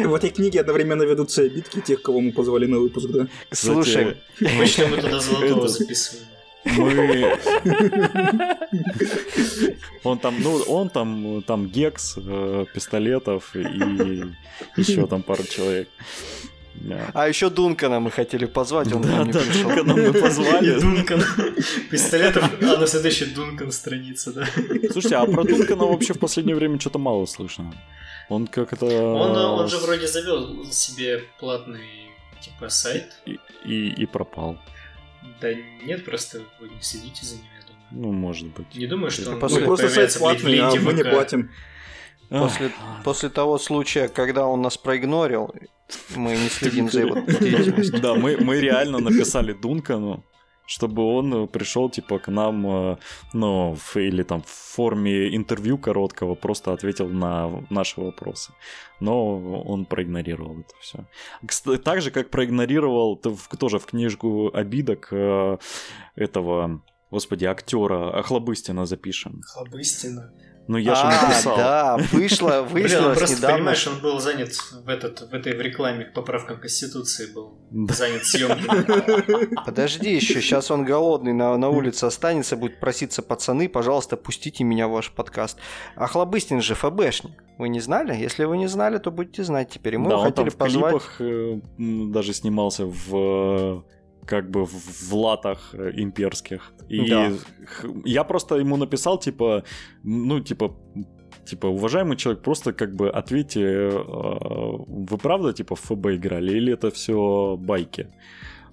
[0.05, 3.27] В этой книге одновременно ведутся обидки тех, кого мы позвали на выпуск, да?
[3.53, 6.27] Слушай, Обычно мы туда золотого записываем.
[6.77, 7.39] Мы...
[10.03, 13.61] Он там, ну, он там, там Гекс, э, Пистолетов и
[14.77, 15.89] еще там пару человек.
[16.81, 17.11] Да.
[17.15, 19.63] А еще Дункана мы хотели позвать, он Да, нам не да, пришел.
[19.63, 20.81] Дункана мы позвали.
[20.81, 21.23] Дункан.
[21.91, 24.47] Пистолетов, а на следующей Дункан страница, да.
[24.91, 27.73] Слушайте, а про Дункана вообще в последнее время что-то мало слышно.
[28.29, 28.87] Он как это...
[28.87, 32.07] Он, он же вроде завел себе платный
[32.41, 33.15] типа сайт.
[33.27, 34.59] И, и, и пропал.
[35.41, 37.83] Да нет, просто вы не следите за ним, я думаю.
[37.91, 38.75] Ну, может быть.
[38.75, 41.51] Не думаю, что он Ну, просто сайт платный, а мы не платим.
[42.31, 42.71] После,
[43.05, 45.55] после того случая, когда он нас проигнорил,
[46.17, 48.01] мы не следим за его деятельностью.
[48.01, 50.25] Да, мы, мы реально написали Дункану,
[50.67, 52.97] чтобы он пришел типа к нам, э,
[53.33, 58.53] ну, в- или там в форме интервью короткого, просто ответил на наши вопросы.
[59.01, 61.79] Но он проигнорировал это все.
[61.85, 63.17] Так же, как проигнорировал
[63.59, 65.59] тоже в книжку обидок э,
[66.17, 69.41] этого, господи, актера Охлобыстина запишем.
[69.55, 70.33] Хлобыстина.
[70.69, 71.57] Ну, я же а, написал.
[71.57, 73.57] да, вышло, Блин, вышло просто, недавно.
[73.57, 74.53] понимаешь, он был занят
[74.85, 77.95] в, этот, в этой в рекламе к поправкам Конституции был Да.
[77.95, 79.49] занят съемкой.
[79.65, 84.89] Подожди еще, сейчас он голодный на, на улице останется, будет проситься, пацаны, пожалуйста, пустите меня
[84.89, 85.59] в ваш подкаст.
[85.95, 87.33] А Хлобыстин же ФБшник.
[87.59, 88.15] Вы не знали?
[88.15, 89.95] Если вы не знали, то будете знать теперь.
[89.95, 90.93] И мы да, его он там хотели в позвать.
[90.93, 93.83] клипах э, даже снимался в э,
[94.27, 96.73] как бы в, латах э, имперских.
[96.89, 97.33] И Да.
[98.05, 99.63] я просто ему написал, типа,
[100.05, 100.75] ну, типа,
[101.45, 103.91] типа, уважаемый человек, просто как бы ответьте, э,
[104.89, 108.09] вы правда, типа, в ФБ играли, или это все байки?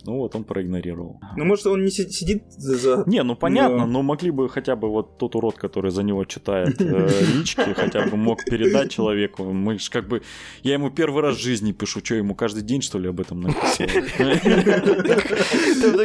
[0.06, 1.20] Ну вот он проигнорировал.
[1.38, 3.04] Ну, может, он не си- сидит за...
[3.08, 6.82] Не, ну понятно, но могли бы хотя бы вот тот урод, который за него читает
[6.82, 9.46] э, лички, хотя бы мог передать человеку.
[9.46, 10.22] Мы ж как бы...
[10.62, 13.44] Я ему первый раз в жизни пишу, что ему каждый день, что ли, об этом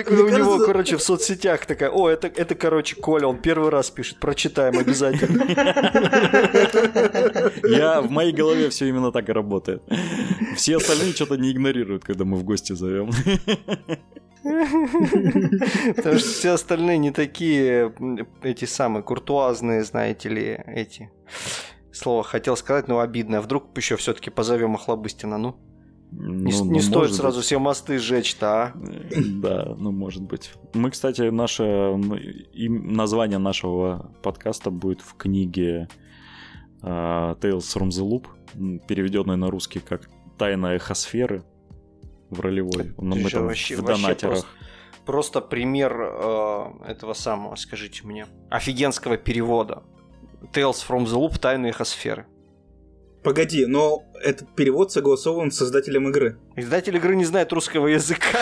[0.09, 3.91] такой у него, короче, в соцсетях такая, о, это, это, короче, Коля, он первый раз
[3.91, 5.43] пишет, прочитаем обязательно.
[7.69, 9.83] Я в моей голове все именно так и работает.
[10.57, 13.11] Все остальные что-то не игнорируют, когда мы в гости зовем.
[14.43, 17.93] Потому что все остальные не такие,
[18.43, 21.11] эти самые, куртуазные, знаете ли, эти...
[21.93, 23.41] Слово хотел сказать, но обидно.
[23.41, 25.57] Вдруг еще все-таки позовем Охлобыстина, ну?
[26.13, 27.47] Не, Ну, не ну, стоит сразу быть.
[27.47, 28.73] все мосты сжечь-то, а?
[29.43, 30.53] Да, ну может быть.
[30.75, 31.97] Мы, кстати, наше
[32.55, 35.89] название нашего подкаста будет в книге
[36.83, 38.27] а, Tales from the Loop,
[38.87, 41.43] переведенной на русский как Тайна эхосферы
[42.31, 42.95] в ролевой.
[42.99, 44.47] Ну, мы же там вообще- в вообще донатерах.
[45.07, 49.83] Просто пример э, этого самого, скажите мне, офигенского перевода.
[50.53, 52.27] Tales from the Loop Тайны Эхосферы.
[53.25, 56.39] Погоди, но этот перевод согласован с создателем игры.
[56.57, 58.39] Издатель игры не знает русского языка.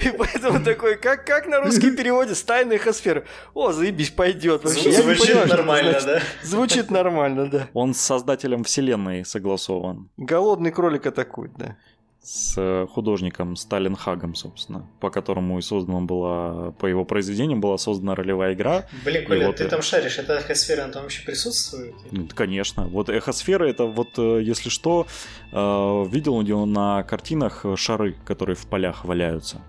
[0.00, 3.24] И поэтому такой, как, как на русский переводе с тайной эхосферы?
[3.54, 4.62] О, заебись, пойдет.
[4.66, 6.20] Звучит это нормально, да?
[6.42, 7.68] Звучит нормально, да.
[7.72, 10.10] Он с создателем вселенной согласован.
[10.16, 11.76] Голодный кролик атакует, да.
[12.24, 18.14] С художником Сталин Хагом, собственно, по которому и создана была, по его произведениям была создана
[18.14, 18.86] ролевая игра.
[19.04, 21.94] Блин, Коля, вот ты это- там шаришь, эта эхосфера, она там вообще присутствует?
[22.10, 22.84] Ну, Конечно.
[22.86, 25.06] Вот эхосфера это вот, э, если что,
[25.52, 29.60] э, видел у него на картинах шары, которые в полях валяются.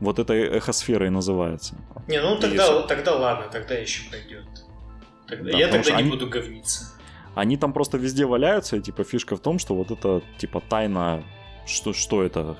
[0.00, 1.76] Вот это эхосфера и называется.
[2.08, 2.82] Не, ну тогда, всё.
[2.88, 4.44] тога ладно, тогда еще пойдет.
[5.28, 6.90] Тогда, Да, я тогда не они- буду говниться.
[7.36, 11.22] Они там просто везде валяются, и типа фишка в том, что вот это типа тайна,
[11.66, 12.56] что, что это?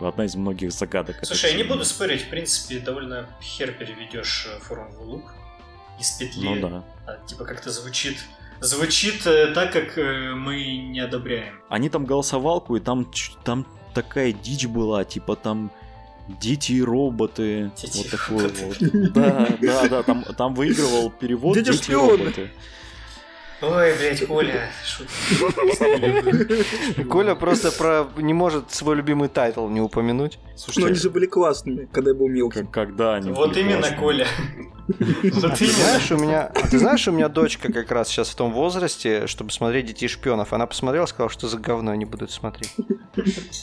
[0.00, 1.16] Одна из многих загадок.
[1.22, 5.34] Слушай, я не буду спорить, в принципе, довольно хер переведешь э, формулу лук
[5.98, 6.44] из петли.
[6.44, 6.84] Ну да.
[7.06, 8.18] А, типа как-то звучит
[8.60, 11.60] звучит э, так, как э, мы не одобряем.
[11.68, 15.72] Они там голосовалку, и там, ч- там такая дичь была, типа там
[16.40, 17.72] дети и роботы.
[17.76, 18.90] Дети вот такое роботы.
[18.92, 19.12] вот.
[19.12, 22.18] Да, да, да, там, там выигрывал перевод Дети дети, и шпионы.
[22.18, 22.50] роботы.
[23.62, 24.68] Ой, блядь, Коля.
[27.08, 30.38] Коля просто про не может свой любимый title не упомянуть.
[30.76, 32.64] Но они же были классными, когда я был мелкий.
[32.64, 33.86] к- когда они Вот именно.
[33.98, 34.26] Коля.
[34.88, 35.30] Ты
[35.66, 39.50] знаешь, у меня, ты знаешь, у меня дочка как раз сейчас в том возрасте, чтобы
[39.52, 40.52] смотреть детей шпионов.
[40.52, 42.74] Она посмотрела, сказала, что за говно они будут смотреть.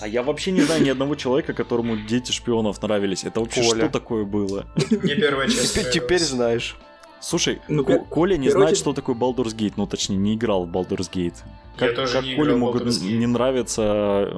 [0.02, 3.26] А я вообще не знаю ни одного человека, которому дети шпионов нравились.
[3.26, 3.82] Это вообще Коля.
[3.86, 4.66] что такое было?
[4.90, 6.78] Мне первая часть Теперь, знаешь.
[7.22, 10.70] Слушай, Ну, Ко- Коля не знает, что такое Baldur's Gate, ну точнее не играл в
[10.70, 11.36] Baldur's Gate.
[11.80, 14.30] Я Как, тоже как не Коле могут не нравиться,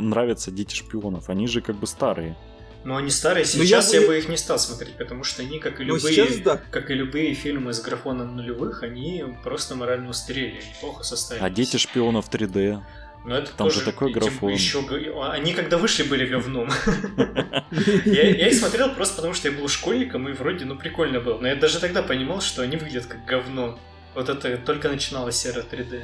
[0.00, 1.28] нравятся дети шпионов?
[1.28, 2.36] Они же как бы старые.
[2.82, 5.58] Но они старые, Ну, сейчас я я бы- их не стал смотреть, потому что они,
[5.58, 6.60] как и Ну, любые, сейчас да.
[6.70, 11.44] как и любые фильмы с графоном нулевых, они просто морально устарели, они плохо составились.
[11.44, 12.80] А дети шпионов 3D.
[13.24, 14.50] Но это там тоже же такой графон.
[14.50, 16.70] еще г- Они когда вышли, были говном.
[18.04, 21.38] Я, их смотрел просто потому, что я был школьником, и вроде, ну, прикольно было.
[21.38, 23.78] Но я даже тогда понимал, что они выглядят как говно.
[24.14, 26.02] Вот это только начиналась эра 3D.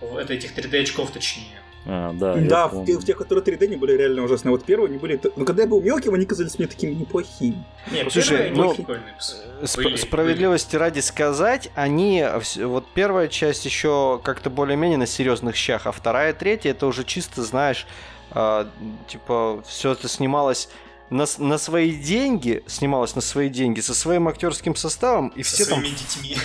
[0.00, 1.59] В- Это этих 3D очков, точнее.
[1.86, 4.52] А, да, Да, в, те- в тех, которые 3D, они были реально ужасные.
[4.52, 5.18] Вот первые, они были...
[5.36, 7.64] Ну, когда я был мелким, они казались мне такими неплохими.
[7.90, 9.14] Не, Слушай, первые, они ну, прикольные.
[9.18, 9.36] пс.
[9.64, 12.24] Сп- Были, справедливости ради сказать, они
[12.56, 17.42] вот первая часть еще как-то более-менее на серьезных щах, а вторая, третья это уже чисто,
[17.42, 17.86] знаешь,
[18.30, 18.68] а,
[19.08, 20.68] типа все это снималось
[21.10, 25.64] на, на свои деньги, снималось на свои деньги со своим актерским составом и Со все
[25.66, 26.36] там своими детьми.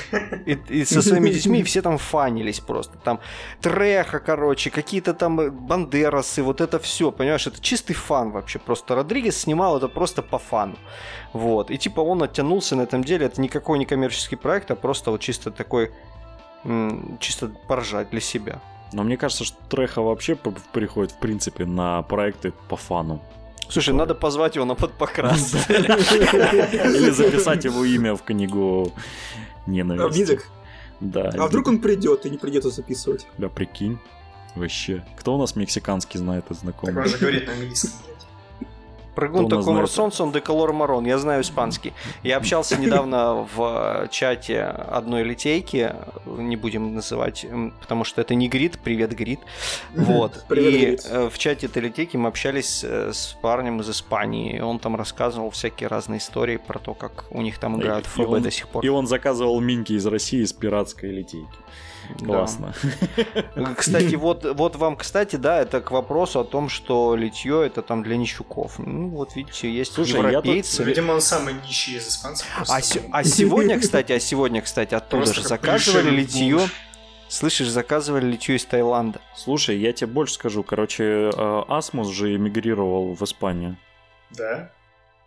[0.45, 2.97] и, и со своими детьми, и все там фанились просто.
[2.97, 3.19] Там
[3.62, 8.58] Треха, короче, какие-то там э, Бандерасы, вот это все, понимаешь, это чистый фан вообще.
[8.60, 10.78] Просто Родригес снимал это просто по фану.
[11.34, 11.69] Вот.
[11.69, 13.28] И типа он оттянулся на этом деле.
[13.28, 15.91] Это никакой не коммерческий проект, а просто вот чисто такой
[17.19, 18.60] чисто поржать для себя.
[18.91, 23.21] Но мне кажется, что Треха вообще приходит, в принципе, на проекты по фану.
[23.69, 25.54] Слушай, надо позвать его на подпокрас.
[25.69, 30.19] Или записать его имя в книгу А ненависти.
[30.19, 30.47] Мидок?
[31.01, 31.32] Да.
[31.38, 33.28] А вдруг он придет и не придется записывать?
[33.38, 33.99] Да, прикинь.
[34.56, 35.06] Вообще.
[35.19, 37.08] Кто у нас мексиканский знает из Так он знакомых?
[37.08, 37.91] же говорит на английском.
[39.15, 39.91] Прыгун Кто у нас такой знает?
[39.91, 41.06] сон сон де колор марон.
[41.06, 41.93] Я знаю испанский.
[42.23, 45.93] Я общался недавно в чате одной литейки,
[46.25, 47.45] не будем называть,
[47.82, 49.39] потому что это не Грит, привет Грит.
[49.95, 50.45] Вот.
[50.47, 54.58] Привет, И э, в чате этой литейки мы общались э, с парнем из Испании.
[54.58, 58.10] и Он там рассказывал всякие разные истории про то, как у них там играют в
[58.12, 58.84] ФБ он- до сих пор.
[58.86, 61.47] И он заказывал минки из России из пиратской литейки.
[62.19, 62.25] Да.
[62.25, 62.73] Классно.
[63.77, 68.03] Кстати, вот, вот вам, кстати, да, это к вопросу о том, что литье это там
[68.03, 68.79] для нищуков.
[68.79, 70.83] Ну, вот видите, есть Слушай, я тут- европейцы.
[70.83, 72.47] Видимо, он самый нищий из испанцев.
[72.67, 76.59] А, се- а сегодня, кстати, а сегодня, кстати, оттуда Просто же заказывали литье.
[77.27, 79.19] Слышишь, заказывали литье из Таиланда.
[79.35, 80.63] Слушай, я тебе больше скажу.
[80.63, 83.77] Короче, э, Асмус же эмигрировал в Испанию.
[84.31, 84.69] Да?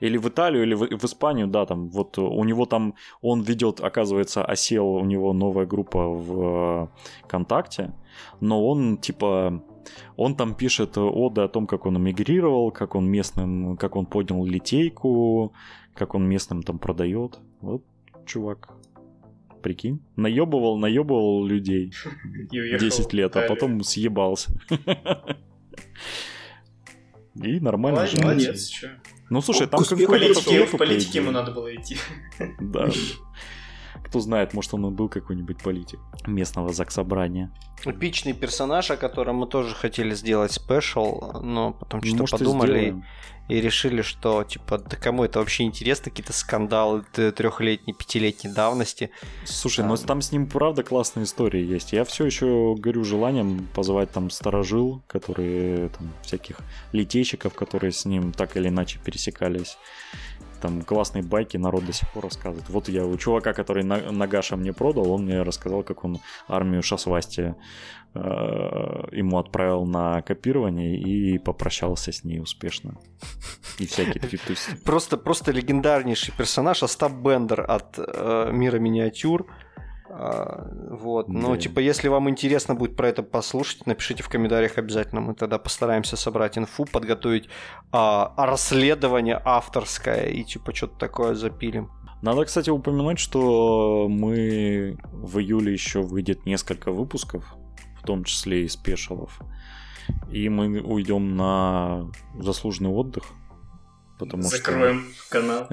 [0.00, 3.80] Или в Италию, или в, в Испанию, да, там вот у него там, он ведет,
[3.80, 6.88] оказывается, осел, у него новая группа в э,
[7.24, 7.92] ВКонтакте,
[8.40, 9.62] но он типа,
[10.16, 14.44] он там пишет оды о том, как он эмигрировал, как он местным, как он поднял
[14.44, 15.52] литейку,
[15.94, 17.38] как он местным там продает.
[17.60, 17.82] Вот,
[18.26, 18.68] чувак,
[19.62, 21.92] прикинь, наебывал, наебывал людей
[22.52, 24.52] И уехал 10 лет, а потом съебался.
[27.42, 28.24] И нормально Молодец, живет.
[28.24, 28.84] молодец.
[29.30, 31.98] Ну слушай, там В политике, в по политике ему надо было идти.
[32.60, 32.88] Да.
[34.08, 37.50] Кто знает, может он и был какой-нибудь политик местного заксобрания.
[37.84, 42.70] Эпичный персонаж, о котором мы тоже хотели сделать спешл, но потом что-то Может, и подумали
[42.80, 43.04] сделаем.
[43.48, 49.10] и решили, что типа да кому это вообще интересно, какие-то скандалы трехлетней, пятилетней давности.
[49.44, 49.88] Слушай, Да.
[49.88, 51.92] ну там с ним правда классные истории есть.
[51.92, 56.56] Я все еще горю желанием позвать там сторожил, которые там всяких
[56.92, 59.76] литейщиков, которые с ним так или иначе пересекались.
[60.60, 62.68] Там классные байки народ до сих пор рассказывает.
[62.68, 66.82] Вот я у чувака, который на- Нагаша мне продал, он мне рассказал, как он армию
[66.82, 67.54] Шасвасти
[68.14, 68.18] э,
[69.12, 72.94] ему отправил на копирование и попрощался с ней успешно.
[73.78, 74.76] И всякие туси.
[74.84, 79.46] Просто, просто легендарнейший персонаж Остап Бендер от э, мира миниатюр.
[80.10, 81.28] А, вот.
[81.28, 81.56] Ну, Да.
[81.58, 85.20] типа, если вам интересно будет про это послушать, напишите в комментариях обязательно.
[85.20, 87.48] Мы тогда постараемся собрать инфу, подготовить
[87.92, 91.90] а, расследование авторское и типа что-то такое запилим.
[92.22, 97.44] Надо, кстати, упомянуть, что мы в июле еще выйдет несколько выпусков,
[98.00, 99.40] в том числе и спешалов.
[100.32, 103.24] И мы уйдем на заслуженный отдых.
[104.18, 105.68] Потому Закроем канал.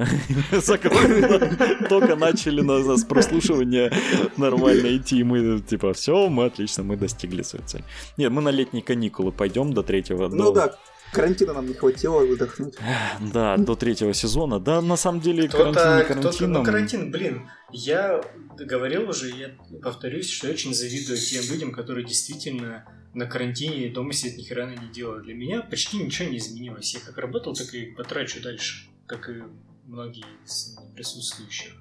[0.50, 0.62] что...
[0.62, 1.88] Закроем.
[1.90, 3.92] Только начали на нас прослушивание
[4.38, 7.84] нормально идти, и мы типа, все, мы отлично, мы достигли свою цель.
[8.18, 10.28] Нет, мы на летние каникулы пойдем до третьего.
[10.28, 10.76] Ну да,
[11.12, 12.76] карантина нам не хватило выдохнуть.
[13.34, 14.60] Да, до третьего сезона.
[14.60, 18.22] Да, на самом деле, Кто-то, карантин кто-то, ну карантин, блин, я
[18.60, 19.50] говорил уже, я
[19.82, 22.86] повторюсь, что я очень завидую тем людям, которые действительно
[23.16, 25.24] на карантине дома сидят, ни хера не делают.
[25.26, 26.94] Для меня почти ничего не изменилось.
[26.94, 29.44] Я как работал, так и потрачу дальше, как и
[29.86, 31.74] многие из присутствующих.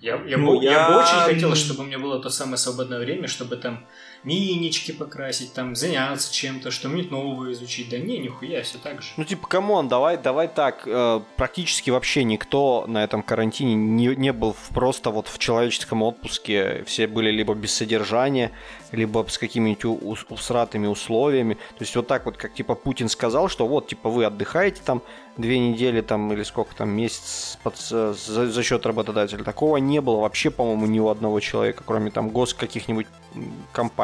[0.00, 0.72] Я, я, Ну, бы, я...
[0.72, 3.86] я- бы очень хотел, чтобы у меня было то самое свободное время, чтобы там
[4.24, 7.88] минички покрасить, там заняться чем-то, что-нибудь новое изучить.
[7.88, 9.08] Да не, нихуя, все так же.
[9.16, 10.82] Ну, типа, come on, давай, давай так.
[10.86, 16.02] э, практически вообще никто на этом карантине не, не был в- просто вот в человеческом
[16.02, 16.84] отпуске.
[16.86, 18.52] Все были либо без содержания,
[18.92, 19.84] либо с какими-нибудь
[20.30, 21.54] усратыми условиями.
[21.54, 25.02] То есть вот так вот, как типа Путин сказал, что вот, типа, вы отдыхаете там
[25.38, 29.42] две недели там или сколько там, месяц под- за, за счет работодателя.
[29.42, 33.50] Такого не было вообще, по-моему, ни у одного человека, кроме там гос каких-нибудь м,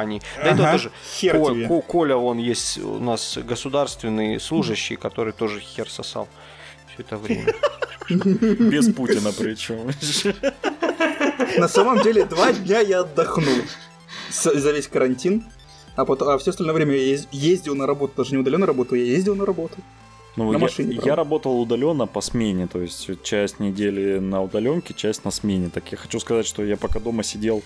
[0.08, 0.22] компаний.
[0.36, 1.68] Да и то Ага, тоже хер Ко- тебе.
[1.68, 6.28] Ко- Коля, он есть у нас государственный служащий, который тоже хер сосал
[6.92, 7.52] все это время.
[8.10, 9.90] Без Путина причем.
[11.58, 13.54] На самом деле, два дня я отдохнул
[14.30, 15.44] за весь карантин.
[15.96, 19.04] А, потом, а все остальное время я ез- ездил на работу, даже не удаленно работаю,
[19.04, 19.74] я ездил на работу.
[20.36, 24.94] Ну, На я, машине, я работал удаленно по смене, то есть часть недели на удаленке,
[24.94, 25.68] часть на смене.
[25.70, 27.62] Так я хочу сказать, что я пока дома сидел,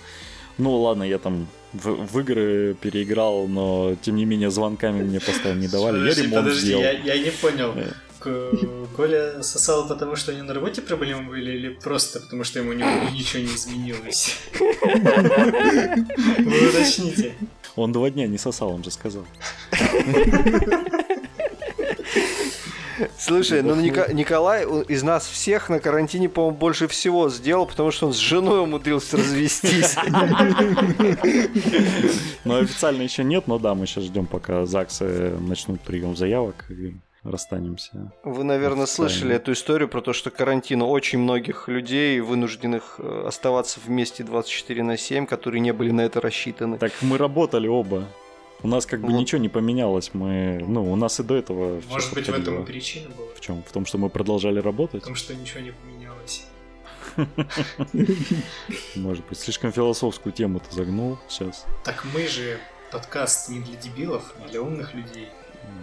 [0.58, 5.60] ну ладно, я там в, в игры переиграл, но тем не менее звонками мне постоянно
[5.60, 5.98] не давали.
[5.98, 6.82] Подожди, я ремонт подожди, сделал.
[6.82, 7.74] я, я не понял.
[7.76, 7.92] Э.
[8.96, 12.72] Коля сосал потому, что у него на работе проблемы были, или просто потому, что ему
[12.72, 14.36] ни- ничего не изменилось?
[16.38, 17.34] Вы уточните.
[17.74, 19.24] Он два дня не сосал, он же сказал.
[23.18, 28.06] Слушай, ну Ника- Николай из нас всех на карантине, по-моему, больше всего сделал, потому что
[28.06, 29.96] он с женой умудрился развестись.
[32.44, 36.94] Но официально еще нет, но да, мы сейчас ждем, пока ЗАГСы начнут прием заявок и
[37.24, 38.12] расстанемся.
[38.24, 43.78] Вы, наверное, слышали эту историю про то, что карантин очень многих людей, вынужденных э, оставаться
[43.84, 46.78] вместе 24 на 7, которые не были на это рассчитаны.
[46.78, 48.08] Так мы работали оба.
[48.62, 49.18] У нас как бы Вот.
[49.18, 50.10] ничего не поменялось.
[50.12, 51.80] Мы, ну, у нас и до этого.
[51.88, 53.28] Может быть, в этом и причина была?
[53.34, 53.62] В чем?
[53.62, 55.00] В том, что мы продолжали работать?
[55.00, 56.46] Потому что ничего не поменялось.
[58.94, 62.58] Может быть, слишком философскую тему ты загнул сейчас Так мы же
[62.90, 65.28] подкаст не для дебилов, а для умных людей.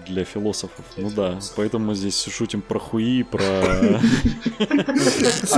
[0.10, 0.86] Для философов.
[0.96, 3.42] Для ну да, поэтому мы здесь шутим про хуи, про...
[3.42, 4.02] А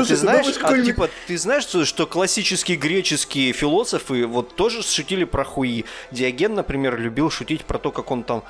[0.04, 5.44] ты знаешь, думаешь, а, типа, ты знаешь, что, классические греческие философы вот тоже шутили про
[5.44, 5.86] хуи.
[6.12, 8.44] Диоген, например, любил шутить про то, как он там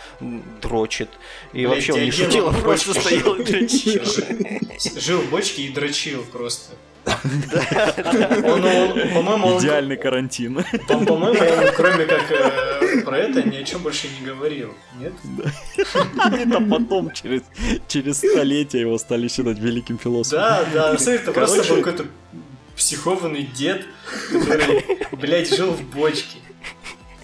[0.62, 1.10] дрочит.
[1.54, 4.04] И вообще он не шутил, а он просто стоял и дрочил.
[5.00, 6.76] Жил в бочке и дрочил просто.
[8.44, 10.64] По-моему, Идеальный карантин.
[10.88, 14.74] по-моему, он, кроме как э, про это, ни о чем больше не говорил.
[15.00, 15.14] Нет?
[15.78, 17.42] Это потом, через,
[17.88, 20.40] через столетия его стали считать великим философом.
[20.40, 22.06] Да, да, это просто был какой-то
[22.76, 23.86] психованный дед,
[24.32, 26.40] который, блядь, жил в бочке.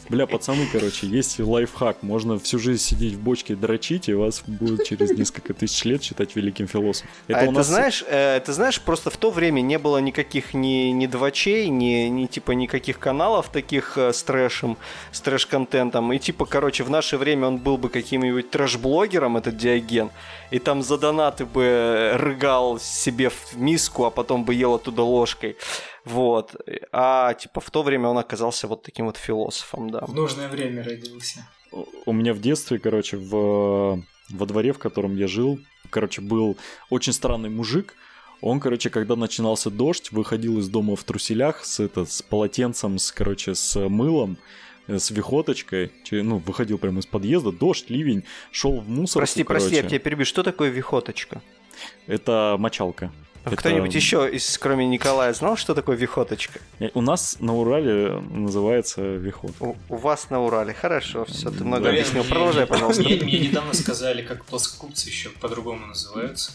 [0.09, 2.01] Бля, пацаны, короче, есть лайфхак.
[2.03, 6.35] Можно всю жизнь сидеть в бочке дрочить, и вас будут через несколько тысяч лет считать
[6.35, 7.09] великим философом.
[7.27, 10.53] а это, у нас- знаешь, э, это знаешь, просто в то время не было никаких
[10.53, 14.77] ни, ни двачей, ни, ни типа никаких каналов таких э, с трэшем,
[15.11, 16.13] с трэш-контентом.
[16.13, 20.09] И типа, короче, в наше время он был бы каким-нибудь трэш-блогером, этот Диоген,
[20.51, 25.57] и там за донаты бы рыгал себе в миску, а потом бы ел оттуда ложкой.
[26.07, 26.55] Вот.
[26.91, 29.99] А типа в то время он оказался вот таким вот философом, да.
[30.01, 31.45] В нужное время родился.
[32.05, 36.57] У меня в детстве, короче, в, во дворе, в котором я жил, короче, был
[36.89, 37.93] очень странный мужик.
[38.39, 43.11] Он, короче, когда начинался дождь, выходил из дома в труселях с, это, с полотенцем, с,
[43.11, 44.37] короче, с мылом,
[44.87, 49.21] э, с вихоточкой, ну, выходил прямо из подъезда, дождь, ливень, шел в мусор.
[49.21, 50.25] Прости, прости, я тебя перебью.
[50.25, 51.41] Что такое вихоточка?
[52.05, 53.11] Это мочалка.
[53.47, 56.59] А Это- Кто-нибудь еще, из, кроме Николая, знал, что такое вихоточка?
[56.79, 59.51] Э, У нас на Урале называется вихот.
[59.61, 60.73] У, у вас на Урале.
[60.73, 61.89] Хорошо, все, ты много Да.
[61.91, 62.23] Блин, объяснил.
[62.23, 63.03] мне- Продолжай, мне- пожалуйста.
[63.03, 66.51] Мне, мне недавно сказали, как плоскогубцы еще по-другому называются.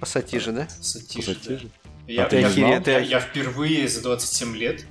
[0.00, 0.68] Пассатижи, да?
[0.80, 1.68] Сатижи, Пассатижи?
[1.68, 1.90] да.
[2.12, 4.84] Я, А ты я- я- я впервые за 27 лет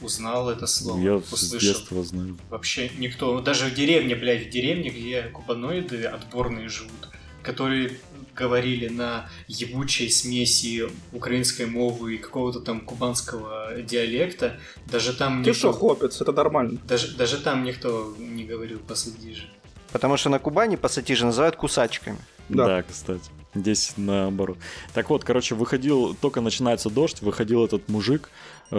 [0.00, 0.98] узнал это слово.
[1.00, 1.68] Я с услышал.
[1.74, 2.36] детства знаю.
[2.50, 7.10] Вообще никто, даже в деревне, блядь, в деревне, где кубаноиды отборные живут,
[7.42, 7.92] которые
[8.38, 15.58] говорили на ебучей смеси украинской мовы и какого-то там кубанского диалекта, даже там Ты никто,
[15.58, 16.78] что, хлопец, это нормально.
[16.88, 19.48] даже, даже там никто не говорил посадижи.
[19.92, 22.18] Потому что на Кубани пассатижи называют кусачками.
[22.48, 22.66] Да.
[22.66, 22.82] Да.
[22.82, 23.30] кстати.
[23.54, 24.58] Здесь наоборот.
[24.94, 28.30] Так вот, короче, выходил, только начинается дождь, выходил этот мужик,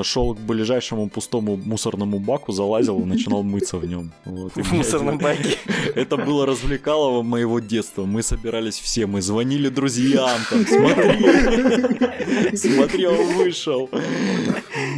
[0.04, 4.12] шел к ближайшему пустому мусорному баку, залазил и начинал мыться в нем.
[4.26, 4.54] Вот.
[4.56, 5.58] В мусорном это- баке.
[5.96, 8.06] Это было развлекалово моего детства.
[8.06, 13.90] Мы собирались все, мы звонили друзьям, там, смотри, смотри, он вышел.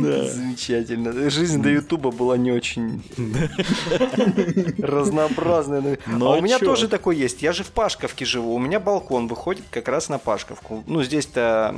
[0.01, 0.23] Да.
[0.29, 1.29] Замечательно.
[1.29, 3.01] Жизнь до Ютуба была не очень
[4.79, 5.81] разнообразная.
[5.81, 6.65] но- Ну, а а у меня чё?
[6.65, 7.41] тоже такой есть.
[7.41, 8.53] Я же в Пашковке живу.
[8.55, 10.83] У меня балкон выходит как раз на Пашковку.
[10.87, 11.73] Ну, здесь-то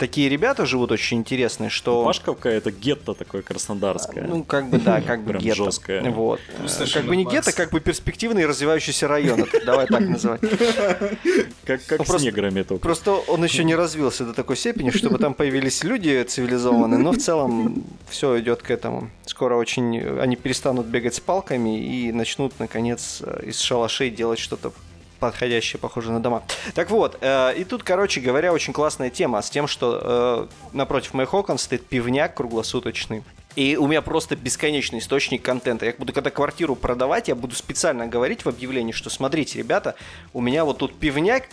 [0.00, 2.04] такие ребята живут очень интересные, что...
[2.04, 4.26] Пашковка это гетто такое краснодарское.
[4.26, 5.64] Ну, как бы, да, как бы гетто.
[5.64, 6.10] жёсткое.
[6.10, 6.40] Вот.
[6.58, 7.34] Ну, Как бы не класс.
[7.34, 9.46] гетто, как бы перспективный развивающийся район.
[9.64, 10.40] Давай так называть.
[11.64, 12.82] как ну, с просто- неграми только.
[12.82, 17.18] Просто он еще не развился до такой степени, чтобы там появились люди цивилизованные, но в
[17.18, 19.10] целом все идет к этому.
[19.26, 24.72] Скоро очень они перестанут бегать с палками и начнут, наконец, из шалашей делать что-то
[25.20, 26.42] подходящее, похожее на дома.
[26.74, 31.14] Так вот, э, и тут, короче говоря, очень классная тема с тем, что э, напротив
[31.14, 33.22] моих окон стоит пивняк круглосуточный.
[33.56, 35.84] И у меня просто бесконечный источник контента.
[35.84, 39.96] Я буду, когда квартиру продавать, я буду специально говорить в объявлении, что смотрите, ребята,
[40.32, 41.48] у меня вот тут пивняк,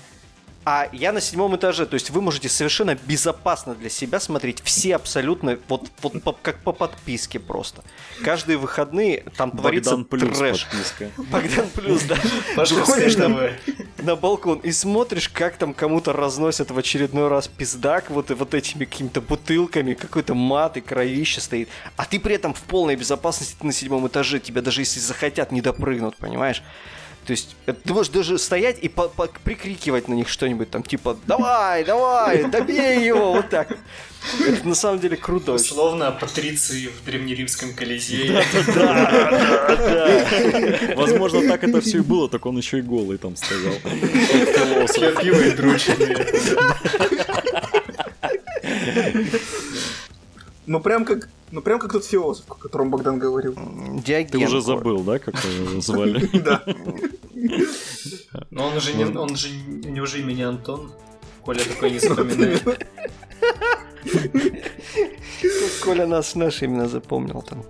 [0.70, 4.98] а я на седьмом этаже, то есть вы можете совершенно безопасно для себя смотреть все
[4.98, 7.86] абсолютно, вот, вот по- как по подписке просто.
[8.22, 10.66] Каждые выходные там творится Богдан плюс трэш.
[10.66, 11.12] подписка.
[11.32, 12.18] Богдан плюс, да.
[12.58, 13.40] Выходишь там
[14.00, 18.84] на балкон и смотришь, как там кому-то разносят в очередной раз пиздак вот, вот этими
[18.84, 21.70] какими-то бутылками, какой-то мат и кровище стоит.
[21.96, 25.54] А ты при этом в полной безопасности ты на седьмом этаже, тебя даже если захотят,
[25.54, 26.62] не допрыгнут, понимаешь?
[27.28, 31.18] То есть ты можешь даже стоять и по- по- прикрикивать на них что-нибудь там, типа
[31.28, 33.68] «Давай, давай, добей его!» Вот так.
[34.48, 35.52] Это на самом деле круто.
[35.52, 38.44] Условно, патриции в древнеримском колизее.
[40.96, 43.74] Возможно, так это все и было, так он еще и голый там стоял.
[44.88, 46.26] Хлопивые дручные.
[50.66, 53.56] Ну прям как, ну прям как тот философ, о котором Богдан говорил.
[54.06, 54.32] Диоген.
[54.32, 56.30] Ты уже забыл, да, как его звали?
[56.44, 56.64] Да.
[58.50, 59.50] Но он же не, он же
[59.86, 60.92] у него же имя Антон.
[61.44, 62.64] Коля такой не запоминает.
[65.84, 67.64] Коля нас наши имена запомнил там.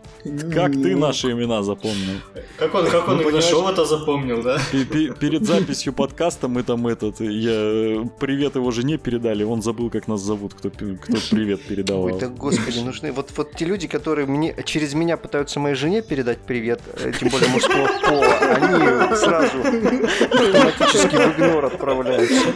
[0.53, 2.19] Как ты наши имена запомнил?
[2.57, 4.59] Как он, как он Ну, нашел, это запомнил, да?
[4.71, 9.89] Пе- пе- Перед записью подкаста мы там этот, я привет его жене передали, он забыл,
[9.89, 12.05] как нас зовут, кто, кто привет передавал.
[12.05, 16.01] Ой, да господи, нужны вот, вот те люди, которые мне, через меня пытаются моей жене
[16.01, 18.25] передать привет, э, тем более мужского пола,
[18.55, 22.49] они сразу автоматически в игнор отправляются.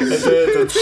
[0.00, 0.72] Это этот.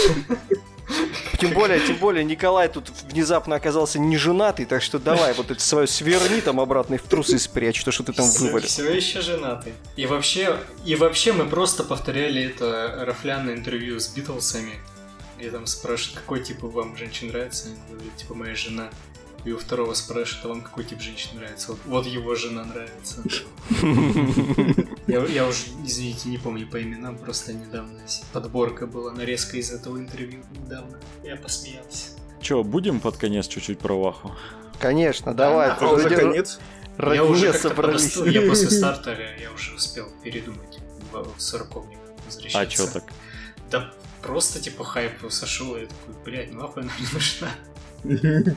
[1.39, 5.61] Тем более, тем более Николай тут внезапно оказался не женатый, так что давай вот это
[5.61, 8.67] свое сверни там обратно и в трусы спрячь, то, что ты там вывалил.
[8.67, 9.73] Все еще женатый.
[9.95, 14.73] И вообще, и вообще мы просто повторяли это рафляное интервью с Битлсами,
[15.37, 17.67] где там спрашивают, какой тип вам женщин нравится.
[17.67, 18.89] Они говорят, типа, моя жена.
[19.45, 21.71] И у второго спрашивают, а вам какой тип женщин нравится?
[21.71, 23.17] Вот, вот его жена нравится.
[25.07, 27.99] Я, я уже, извините, не помню по именам, просто недавно
[28.31, 30.99] подборка была, нарезка из этого интервью недавно.
[31.23, 32.11] Я посмеялся.
[32.41, 34.33] Че, будем под конец чуть-чуть про Ваху?
[34.79, 35.71] Конечно, давай.
[35.71, 36.59] А уже ради- конец.
[36.97, 38.13] ради я уже собрались.
[38.13, 40.79] подостыл, я после стартера, я уже успел передумать
[41.11, 42.59] в сороковник возвращаться.
[42.59, 43.03] А чё так?
[43.69, 43.93] Да
[44.23, 47.51] просто типа хайп сошел, и я такой, блядь, ну нахуй она не нужна.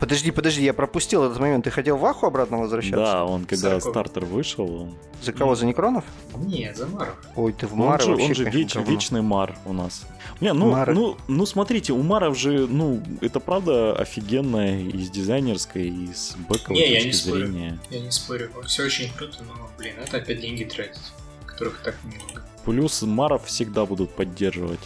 [0.00, 1.64] Подожди, подожди, я пропустил этот момент.
[1.64, 2.96] Ты хотел в Аху обратно возвращаться?
[2.96, 3.90] Да, он когда Сороковник.
[3.92, 6.04] стартер вышел, он, За кого, за Некронов?
[6.36, 7.14] Нет, Замаров.
[7.36, 8.90] Ой, ты в Ну, он же, вообще, он же конечно, веч- говно.
[8.90, 10.06] вечный Мар у нас.
[10.40, 10.94] Не, ну, Мары.
[10.94, 16.34] ну, ну, смотрите, у Маров же, ну, это правда офигенная и с дизайнерской, и с
[16.48, 17.46] бэковой Не, я точки не спорю.
[17.46, 17.78] зрения.
[17.90, 20.98] Я не спорю, все очень круто, но, блин, это опять деньги тратить,
[21.44, 22.42] которых так много.
[22.64, 24.80] Плюс Маров всегда будут поддерживать.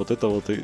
[0.00, 0.56] Вот эта вот э,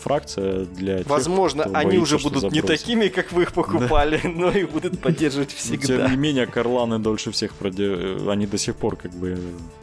[0.00, 4.20] фракция для тех, Возможно, кто они боится, уже будут не такими, как вы их покупали,
[4.24, 5.86] но и будут поддерживать Но, всегда.
[5.86, 9.38] Тем не менее, Карланы дольше всех проде- они до сих пор как бы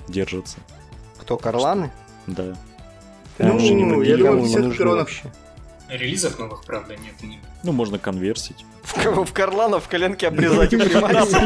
[0.10, 0.58] держатся.
[1.18, 1.92] Кто, Карланы?
[2.28, 2.58] Да.
[3.38, 5.32] Прям Ну, уже не- я думаю, не всех нужны коронов- вообще.
[5.88, 7.14] Релизов новых, правда, нет.
[7.24, 8.66] не- Ну, можно конверсить.
[8.84, 11.40] В, в Карлана в коленке обрезать примариса.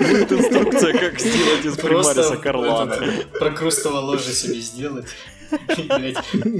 [0.00, 2.96] Будет инструкция, как сделать из Просто примариса Карлана.
[3.38, 5.06] прокрустово ложе себе сделать.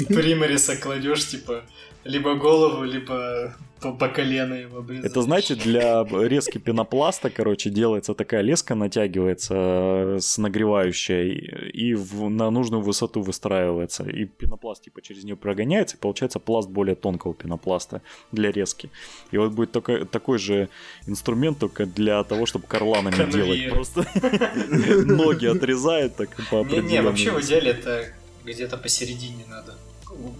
[0.09, 1.64] Примариса кладешь, типа,
[2.05, 5.11] либо голову, либо по, по колено его обрезать.
[5.11, 11.32] Это, знаете, для резки пенопласта, короче, делается такая леска, натягивается э, с нагревающей
[11.72, 14.05] и в- на нужную высоту выстраивается.
[14.05, 18.01] И пенопласт типа через нее прогоняется, и получается пласт более тонкого пенопласта
[18.32, 18.91] для резки.
[19.30, 20.68] И вот будет только, такой же
[21.07, 23.45] инструмент, только для того, чтобы карланами Конвейер.
[23.45, 23.70] делать.
[23.70, 24.07] Просто
[25.07, 28.07] ноги отрезает так по Не-не, вообще в идеале это
[28.53, 29.74] где-то посередине надо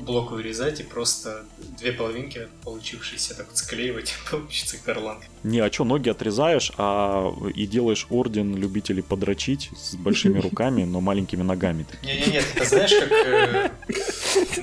[0.01, 1.45] блок вырезать и просто
[1.79, 5.19] две половинки получившиеся так вот склеивать, получится карлан.
[5.43, 11.01] Не, а что, ноги отрезаешь, а и делаешь орден любителей подрочить с большими руками, но
[11.01, 11.87] маленькими ногами.
[12.03, 13.71] Не-не-нет, это знаешь, как э,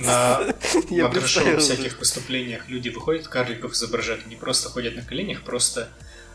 [0.00, 1.60] на, представил.
[1.60, 5.88] всяких выступлениях люди выходят, карликов изображают, они просто ходят на коленях, просто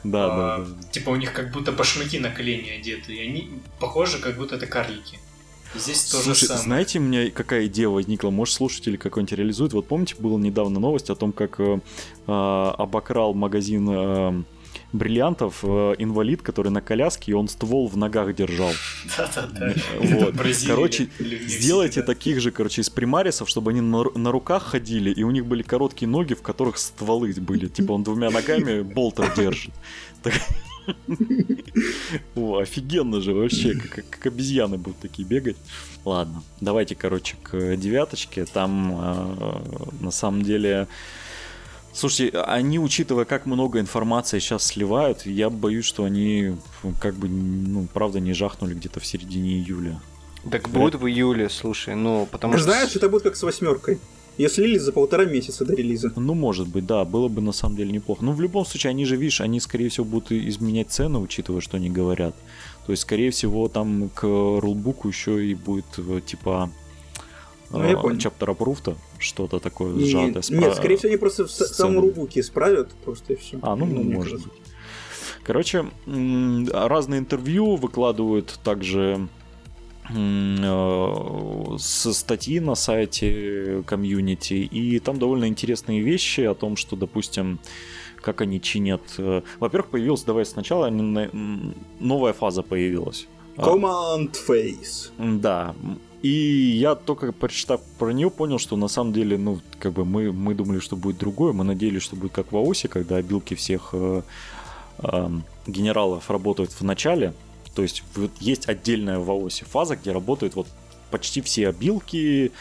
[0.03, 0.91] Да, а, да, да.
[0.91, 4.65] типа у них как будто башмаки на колени одеты, и они похожи, как будто это
[4.65, 5.19] карлики.
[5.75, 6.63] И здесь то же Слушай, самое.
[6.63, 8.29] знаете, у меня какая идея возникла?
[8.29, 9.73] Может, слушатели какой-нибудь реализуют?
[9.73, 11.79] Вот помните, была недавно новость о том, как э,
[12.27, 14.43] э, обокрал магазин э,
[14.93, 18.71] бриллиантов э, инвалид, который на коляске, и он ствол в ногах держал.
[19.17, 19.73] Да-да-да.
[19.99, 20.09] Вот.
[20.29, 25.23] Это Бразилия Короче, Сделайте таких же, короче, из примарисов, чтобы они на руках ходили, и
[25.23, 27.67] у них были короткие ноги, в которых стволы были.
[27.67, 29.73] Типа он двумя ногами болтер держит.
[32.35, 35.57] О, офигенно же вообще, как, обезьяны будут такие бегать.
[36.05, 38.45] Ладно, давайте, короче, к девяточке.
[38.45, 39.61] Там э,
[40.01, 40.87] на самом деле...
[41.93, 46.55] Слушайте, они, учитывая, как много информации сейчас сливают, я боюсь, что они
[47.01, 49.99] как бы, ну, правда, не жахнули где-то в середине июля.
[50.49, 52.63] Так будет в июле, слушай, ну, потому что...
[52.63, 53.99] Знаешь, это будет как с восьмеркой.
[54.37, 56.11] Ее слили за полтора месяца до релиза.
[56.15, 58.23] Ну, может быть, да, было бы на самом деле неплохо.
[58.23, 61.77] Ну, в любом случае, они же, видишь, они, скорее всего, будут изменять цены, учитывая, что
[61.77, 62.33] они говорят.
[62.85, 66.71] То есть, скорее всего, там к рулбуку еще и будет, э, типа,
[67.69, 68.17] Ну, я понял.
[68.19, 70.41] чаптер approved, что-то такое И- сжатое.
[70.41, 73.59] с Нет, скорее всего, они просто в самом рубуке исправят просто и все.
[73.61, 74.53] А, ну, может быть.
[75.43, 79.27] Короче, разные интервью выкладывают также э,
[81.79, 87.59] со статьи на сайте комьюнити, и там довольно интересные вещи о том, что, допустим,
[88.21, 89.01] как они чинят.
[89.17, 90.89] э, Во-первых, появилась, давай сначала,
[91.99, 93.27] новая фаза появилась.
[93.57, 95.09] А, Command Face.
[95.17, 95.75] М, Да.
[96.21, 100.31] И я только прочитав про нее, понял, что на самом деле, ну, как бы мы,
[100.31, 101.51] мы думали, что будет другое.
[101.51, 104.21] Мы надеялись, что будет как в АОСе, когда обилки всех э,
[104.99, 107.33] эм, генералов работают в начале.
[107.75, 108.03] То есть
[108.39, 110.67] есть отдельная в АОСе фаза, где работают вот
[111.09, 112.51] почти все обилки,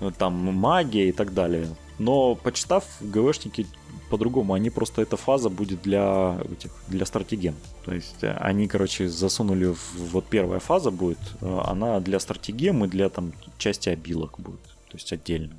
[0.00, 1.68] э, там магия и так далее.
[1.98, 3.66] Но почитав, ГВшники
[4.10, 7.54] по-другому, они просто эта фаза будет для этих, для стратеген.
[7.84, 12.84] То есть э, они, короче, засунули в, вот первая фаза будет, э, она для стратегем
[12.84, 15.54] и для там части обилок будет, то есть отдельно.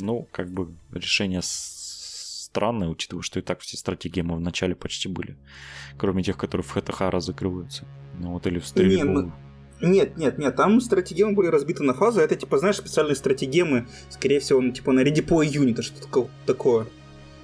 [0.00, 5.36] Ну, как бы решение странное, учитывая, что и так все стратегемы в начале почти были,
[5.98, 7.84] кроме тех, которые в ХТХ разыгрываются.
[8.20, 9.32] Ну вот или в стрельбу.
[9.80, 12.20] ну, Нет, нет, нет, там стратегемы были разбиты на фазы.
[12.20, 16.86] Это, типа, знаешь, специальные стратегемы, скорее всего, ну, типа на редепой юнита, что-то тако- такое.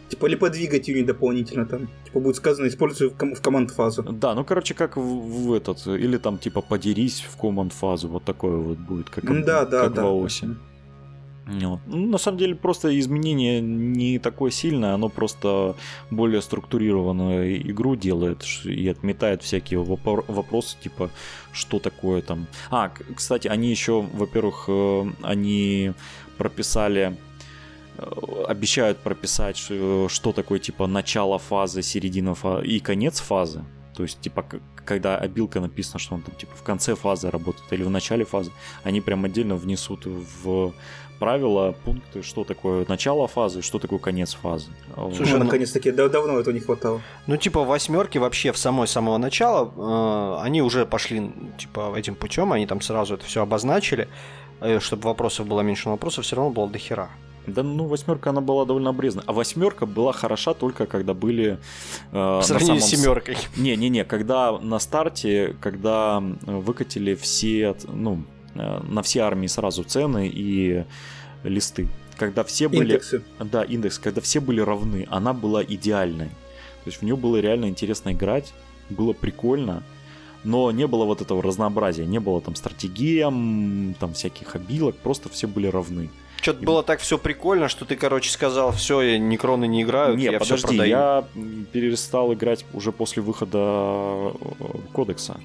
[0.09, 1.89] Типа, или подвигать юнит дополнительно там.
[2.05, 4.03] Типа, будет сказано, используй в, ком- в команд фазу.
[4.05, 8.23] Да, ну короче, как в, в этот, или там типа подерись в команд фазу, вот
[8.25, 10.03] такое вот будет, как, Да, да, как да.
[10.05, 10.55] в АОСе.
[11.47, 11.81] Вот.
[11.87, 15.77] Ну, на самом деле, просто изменение не такое сильное, оно просто
[16.11, 21.11] более структурированную игру делает и отметает всякие вопросы, типа,
[21.53, 22.49] что такое там.
[22.71, 25.93] А, кстати, они еще, во-первых, э, они
[26.37, 27.17] прописали
[27.97, 33.65] э, обещают прописать, ш- что такое типа начало фазы, середина фазы и конец фазы.
[33.95, 34.45] То есть, типа,
[34.85, 38.51] когда обилка написано, что он там типа в конце фазы работает или в начале фазы,
[38.85, 40.75] они прям отдельно внесут в
[41.19, 44.69] правила пункты, что такое начало фазы, что такое конец фазы.
[44.95, 47.01] Слушай, ну, ну- наконец-таки, да- давно этого не хватало.
[47.27, 52.53] Ну, типа, восьмерки вообще в самой самого начала, э, они уже пошли, типа, этим путем,
[52.53, 54.09] они там сразу это все обозначили,
[54.61, 57.09] э, чтобы вопросов было меньше, но вопросов все равно было до хера.
[57.47, 59.23] Да, ну, восьмерка, она была довольно обрезана.
[59.27, 61.59] А восьмерка была хороша только когда были...
[62.11, 63.37] э, По сравнению самом с семеркой.
[63.57, 68.25] Не-не-не, когда на старте, когда выкатили все, ну,
[68.57, 70.85] на все армии сразу цены и
[71.45, 71.89] листы.
[72.17, 72.93] Когда все были...
[72.95, 73.23] Индексы.
[73.39, 76.29] Да, индекс, когда все были равны, она была идеальной.
[76.29, 78.55] То есть в нее было реально интересно играть,
[78.91, 79.83] было прикольно,
[80.45, 85.47] но не было вот этого разнообразия, не было там стратегем, там всяких обилок, просто все
[85.49, 86.09] были равны.
[86.41, 90.27] Что-то было так все прикольно, что ты, короче, сказал, все, я некроны не играю, Не,
[90.27, 90.89] я все подожди, продаю.
[90.89, 91.25] я
[91.73, 94.33] перестал играть уже после выхода э,
[94.93, 95.41] кодекса.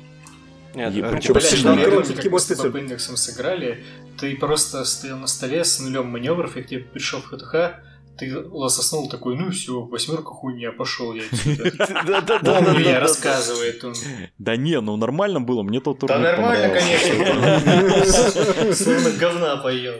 [0.75, 3.83] Нет, э, Блядь, типа, Блядь, всегда- ну, с индексам сыграли,
[4.19, 7.81] ты просто стоял на столе с нулем маневров, и к тебе пришел в ХТХ,
[8.17, 11.71] ты лососнул такой, ну все, восьмерка хуйня, пошел я отсюда.
[12.07, 12.61] Да-да-да.
[12.61, 13.93] Помню я, рассказывает он.
[14.37, 18.33] Да не, ну нормально было, мне тот Да турнир нормально, понравился.
[18.35, 18.73] конечно.
[18.73, 19.95] Словно говна поел,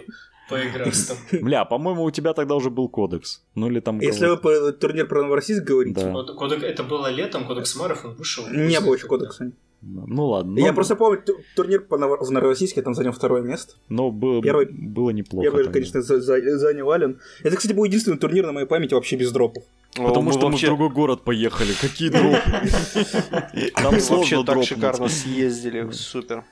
[0.50, 1.42] поиграв с тобой.
[1.44, 3.42] Бля, по-моему, у тебя тогда уже был кодекс.
[3.56, 4.00] Ну или там...
[4.00, 6.12] Если вы по турнир про Новороссийск говорите, Да.
[6.12, 8.48] Код- кодек- Это было летом, Кодекс Маров, он вышел.
[8.50, 9.52] не было еще кодекса.
[9.82, 10.60] Ну ладно.
[10.60, 13.74] Я ну, просто помню ту- турнир по Ново- в Новороссийске, там занял второе место.
[13.90, 15.44] Но было, Первый- было неплохо.
[15.44, 15.74] Первый, тогда.
[15.74, 17.20] конечно, за- за- занял Ален.
[17.44, 19.64] Это, кстати, был единственный турнир на моей памяти вообще без дропов.
[19.96, 21.74] Потому Мы что мы в вообще- другой город поехали.
[21.82, 22.38] Какие дропы?
[23.76, 26.44] Там вообще так шикарно съездили, супер.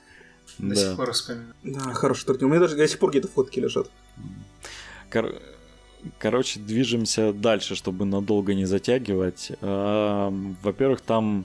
[0.58, 0.74] До Да.
[0.74, 1.54] сих пор вспоминаю.
[1.62, 2.44] Да, хороший турнир.
[2.46, 3.88] У меня даже до сих пор где-то фотки лежат.
[5.10, 5.34] Кор-
[6.18, 9.52] Короче, движемся дальше, чтобы надолго не затягивать.
[9.60, 11.44] Эм, Во-первых, там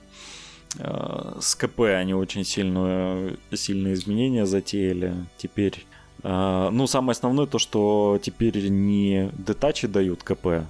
[0.79, 5.13] с КП они очень сильную, сильные изменения затеяли.
[5.37, 5.85] Теперь,
[6.23, 10.65] э, ну, самое основное то, что теперь не детачи дают КП,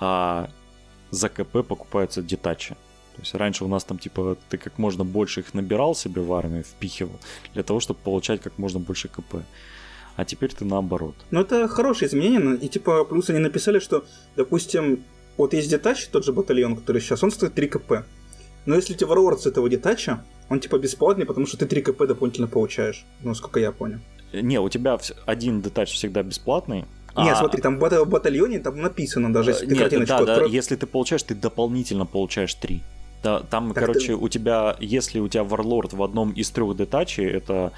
[0.00, 0.48] а
[1.10, 2.76] за КП покупаются детачи.
[3.14, 6.32] То есть раньше у нас там типа ты как можно больше их набирал себе в
[6.32, 7.20] армию, впихивал,
[7.52, 9.36] для того, чтобы получать как можно больше КП.
[10.16, 11.14] А теперь ты наоборот.
[11.30, 14.04] Но это хорошие изменения, но- и типа плюс они написали, что,
[14.36, 15.04] допустим,
[15.36, 17.92] вот есть детач, тот же батальон, который сейчас, он стоит 3 КП.
[18.66, 21.82] Но если у тебя Warlord с этого детача, он типа бесплатный, потому что ты 3
[21.82, 23.04] КП дополнительно получаешь.
[23.22, 23.98] Ну, сколько я понял.
[24.32, 26.84] Не, у тебя один детач всегда бесплатный.
[27.16, 30.24] Не, а- смотри, там в бата- в батальоне там написано даже, если ты Нет, картиночку
[30.26, 32.82] да, да, если ты получаешь, ты дополнительно получаешь три.
[33.22, 36.76] Да, там, Так короче, ты- у тебя, если у тебя варлорд в одном из трех
[36.76, 37.72] детачей, это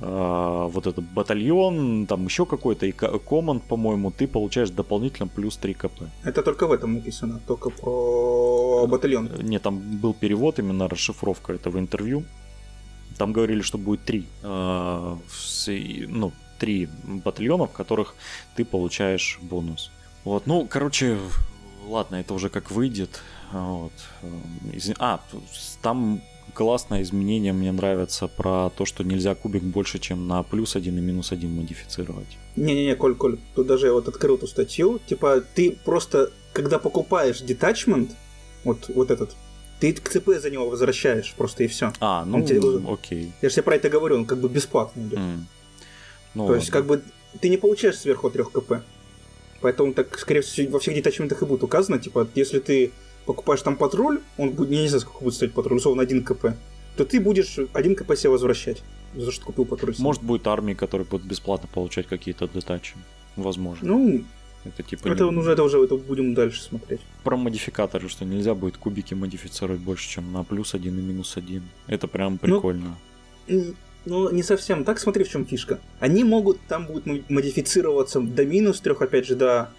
[0.00, 5.74] вот этот батальон, там еще какой-то, и ко- команд, по-моему, ты получаешь дополнительно плюс 3
[5.74, 6.02] КП.
[6.24, 9.26] Это только в этом написано, только про батальон.
[9.26, 12.22] Э, Не, там был перевод, именно расшифровка этого интервью.
[13.18, 18.14] Там говорили, что будет три, э, с- и- ну, три батальона, в которых
[18.56, 19.90] ты получаешь бонус.
[20.24, 21.18] Вот, ну, короче,
[21.88, 23.20] ладно, это уже как выйдет.
[23.52, 23.92] Вот.
[24.22, 25.18] Эм, из- А,
[25.82, 26.20] там
[26.54, 31.00] классное изменение мне нравится про то, что нельзя кубик больше, чем на плюс один и
[31.00, 32.38] минус один модифицировать.
[32.56, 35.00] Не-не-не, Коль, Коль, тут даже я вот открыл эту статью.
[35.06, 38.10] Типа, ты просто, когда покупаешь детачмент,
[38.64, 39.34] вот, вот этот,
[39.80, 41.92] ты КЦП за него возвращаешь просто и все.
[42.00, 42.60] А, ну, Он тебе-
[42.92, 43.32] окей.
[43.40, 45.18] Я же тебе про это говорю, он как бы бесплатный идет.
[45.18, 45.46] М.
[46.34, 46.80] Ну, То есть, ладно.
[46.80, 47.02] как бы,
[47.40, 48.82] ты не получаешь сверху 3 КП.
[49.60, 52.92] Поэтому так, скорее всего, во всех детачментах и будет указано, типа, если ты
[53.26, 56.46] покупаешь там патруль, он будет, я не знаю, сколько будет стоить патруль, условно 1 КП,
[56.96, 58.82] то ты будешь 1 КП себе возвращать.
[59.16, 59.94] За то, что купил патруль.
[59.98, 62.94] Может, будет армии, которые будут бесплатно получать какие-то детачи.
[63.36, 63.88] Возможно.
[63.88, 64.24] Ну,
[64.64, 67.00] это типа это, не- уже, это уже это будем дальше смотреть.
[67.24, 71.62] про модификаторы, что нельзя будет кубики модифицировать больше, чем на плюс один и минус один.
[71.86, 72.96] Это прям прикольно.
[73.48, 73.74] М,
[74.06, 75.78] Ну, не совсем так, смотри, в чем фишка.
[75.98, 79.70] Они могут там будут мо- модифицироваться до минус трех, опять же, до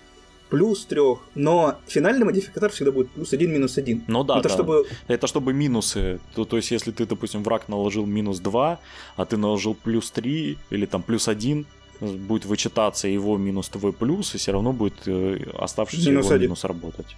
[0.52, 4.04] плюс трех, но финальный модификатор всегда будет плюс один, минус один.
[4.08, 4.54] Ну да, это да.
[4.54, 6.20] чтобы Это чтобы минусы.
[6.36, 8.80] То, то есть, если ты, допустим, враг наложил минус 2,
[9.16, 11.66] а ты наложил плюс 3 или там плюс 1,
[12.02, 16.48] будет вычитаться его минус твой плюс, и все равно будет э, оставшийся Минус его один.
[16.48, 17.16] минус работать.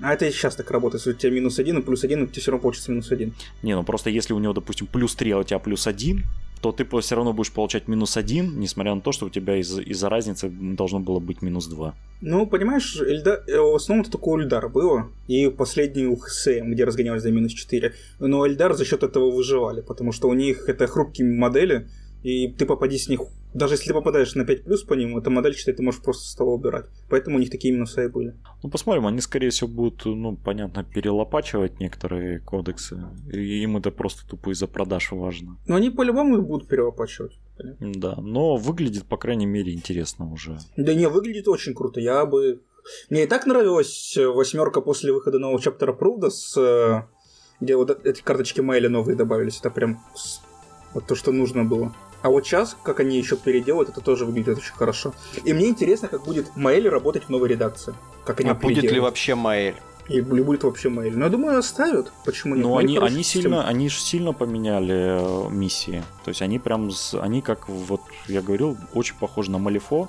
[0.00, 1.00] А это сейчас так работает.
[1.06, 3.34] Если у тебя минус один и плюс один, у тебя все равно получится минус один.
[3.62, 6.24] Не, ну просто если у него, допустим, плюс 3, а у тебя плюс 1,
[6.60, 9.78] то ты все равно будешь получать минус 1, несмотря на то, что у тебя из-
[9.78, 11.94] из-за разницы должно было быть минус 2.
[12.22, 13.42] Ну, понимаешь, Эльда...
[13.46, 14.36] э, в основном это только у
[14.68, 15.10] было.
[15.28, 17.92] И последний у ХСМ, где разгонялись за минус 4.
[18.20, 21.88] Но Эльдар за счет этого выживали, потому что у них это хрупкие модели,
[22.22, 23.20] и ты попади с них...
[23.56, 26.28] Даже если ты попадаешь на 5 плюс по ним, эта модель, считай, ты можешь просто
[26.28, 26.84] с того убирать.
[27.08, 28.36] Поэтому у них такие минусы и были.
[28.62, 33.02] Ну, посмотрим, они, скорее всего, будут, ну, понятно, перелопачивать некоторые кодексы.
[33.32, 35.56] И им это просто тупо из-за продаж важно.
[35.66, 37.38] Но они по-любому будут перелопачивать.
[37.56, 37.92] понятно?
[37.94, 40.58] Да, но выглядит, по крайней мере, интересно уже.
[40.76, 41.98] Да не, выглядит очень круто.
[41.98, 42.60] Я бы...
[43.08, 47.04] Мне и так нравилась э, восьмерка после выхода нового чаптера Пруда, с, э,
[47.60, 49.58] где вот эти карточки Майли новые добавились.
[49.60, 50.04] Это прям
[50.92, 51.94] вот то, что нужно было.
[52.26, 55.14] А вот сейчас, как они еще переделают, это тоже выглядит очень хорошо.
[55.44, 57.94] И мне интересно, как будет Маэль работать в новой редакции.
[58.24, 59.76] Как они А будет ли вообще Маэль?
[60.08, 61.16] И будет вообще Маэль.
[61.16, 62.10] Но я думаю, оставят.
[62.24, 62.64] Почему нет?
[62.64, 63.42] Ну, они, они система.
[63.42, 66.02] сильно, они же сильно поменяли э, миссии.
[66.24, 70.08] То есть они прям, с- они как, вот я говорил, очень похожи на Малифо.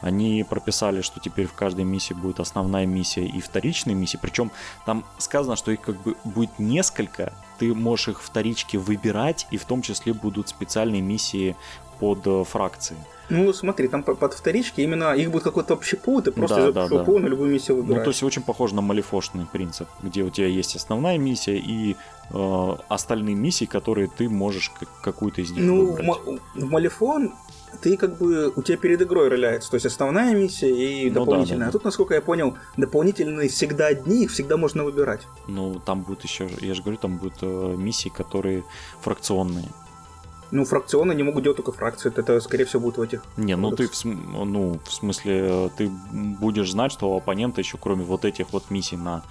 [0.00, 4.18] Они прописали, что теперь в каждой миссии будет основная миссия и вторичные миссии.
[4.20, 4.50] Причем
[4.86, 7.32] там сказано, что их как бы будет несколько.
[7.58, 11.54] Ты можешь их вторички выбирать, и в том числе будут специальные миссии
[11.98, 12.96] под э, фракции.
[13.28, 16.88] Ну, смотри, там по- под вторички именно их будет какой-то общий пул, ты просто Да,
[16.88, 17.04] да, да.
[17.04, 18.04] пула на любую миссию Ну, выбираешь.
[18.04, 21.94] то есть очень похоже на малифошный принцип, где у тебя есть основная миссия и
[22.32, 26.06] э, остальные миссии, которые ты можешь как- какую-то из них Ну, выбрать.
[26.06, 27.34] ма- в Малифон
[27.80, 31.20] ты как бы у тебя перед игрой роляется, то есть основная миссия и Ну да,
[31.20, 31.66] дополнительная.
[31.66, 31.68] да.
[31.68, 35.22] А тут, насколько я понял, дополнительные всегда одни, их всегда можно выбирать.
[35.48, 38.64] Ну, там будет еще, я же говорю, там будут э, миссии, которые
[39.00, 39.68] фракционные.
[40.52, 43.22] Ну, фракционы не могут делать только фракции, это, скорее всего, будет в этих.
[43.36, 43.98] Не, ну ты, в, Кодекс.
[44.00, 48.52] см- ну, в смысле, э, ты будешь знать, что у оппонента еще кроме вот этих
[48.52, 49.22] вот миссий на,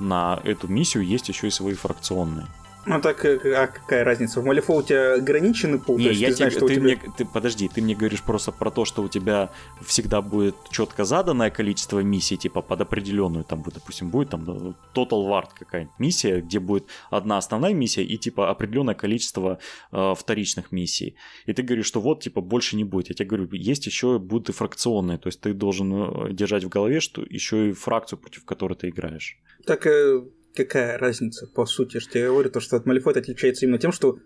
[0.00, 2.46] на эту миссию есть еще и свои фракционные.
[2.84, 4.40] Ну так, э, а какая разница?
[4.40, 6.68] В Малифо у тебя ограниченный пул, Не, то есть я ты знаешь, тебе, что у
[6.68, 6.84] ты тебя...
[6.84, 11.04] мне, ты, подожди, ты мне говоришь просто про то, что у тебя всегда будет четко
[11.04, 15.94] заданное количество миссий, типа под определенную, там, будет, допустим, будет там э, Total Ward какая-нибудь
[15.98, 19.58] миссия, где будет одна основная миссия и типа определенное количество
[19.92, 21.14] э, вторичных миссий.
[21.46, 23.10] И ты говоришь, что вот, типа, больше не будет.
[23.10, 26.68] Я тебе говорю, есть еще будут и фракционные, то есть ты должен э, держать в
[26.68, 29.38] голове, что еще и фракцию, против которой ты играешь.
[29.66, 30.22] Так э,
[30.54, 33.92] какая разница, по сути, что я говорю, то, что от Малифо это отличается именно тем,
[33.92, 34.18] что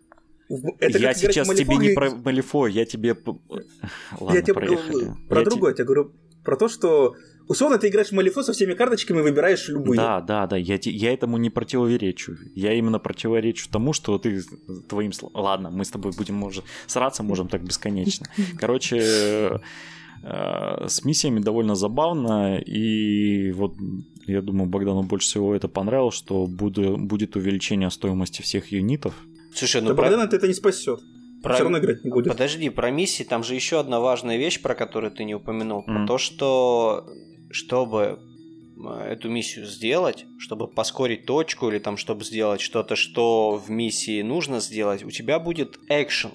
[0.78, 3.16] это я сейчас в Малифо, тебе не про Малифо, я тебе...
[4.20, 5.12] Ладно, я тебе проехали.
[5.28, 6.12] про Я те- другое, я тебе говорю
[6.44, 7.16] про то, что
[7.48, 9.96] условно ты играешь в Малифо со всеми карточками и выбираешь любые.
[9.96, 12.36] Да, да, да, я, те- я этому не противоречу.
[12.54, 14.42] Я именно противоречу тому, что ты
[14.88, 15.42] твоим словам...
[15.42, 18.26] Ладно, мы с тобой будем, может, сраться можем так бесконечно.
[18.60, 19.60] Короче,
[20.22, 23.74] с миссиями довольно забавно, и вот
[24.26, 29.14] я думаю, Богдану больше всего это понравилось, что буду- будет увеличение стоимости всех юнитов.
[29.54, 30.02] Слушай, Да ну про...
[30.04, 31.00] Богдана это не спасет.
[31.42, 32.28] про- Все равно играть не будет.
[32.32, 35.82] Подожди, про миссии там же еще одна важная вещь, про которую ты не упомянул.
[35.82, 36.06] Про Мгм.
[36.08, 37.06] то, что
[37.50, 38.18] чтобы
[38.84, 44.22] э, эту миссию сделать, чтобы поскорить точку или там, чтобы сделать что-то, что в миссии
[44.22, 46.32] нужно сделать, у тебя будет экшен.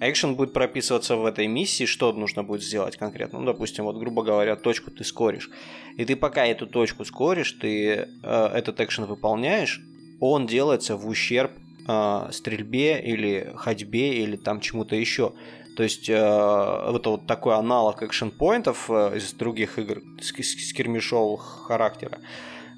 [0.00, 3.38] Экшен будет прописываться в этой миссии, что нужно будет сделать конкретно.
[3.38, 5.50] Ну, допустим, вот, грубо говоря, точку ты скоришь.
[5.96, 9.80] И ты пока эту точку скоришь, ты э, этот экшен выполняешь,
[10.20, 11.52] он делается в ущерб
[11.88, 15.32] э, стрельбе или ходьбе или там чему-то еще.
[15.76, 20.72] То есть э, это вот такой аналог экшен-поинтов э, из других игр с, с- с
[20.72, 22.18] кермишового характера.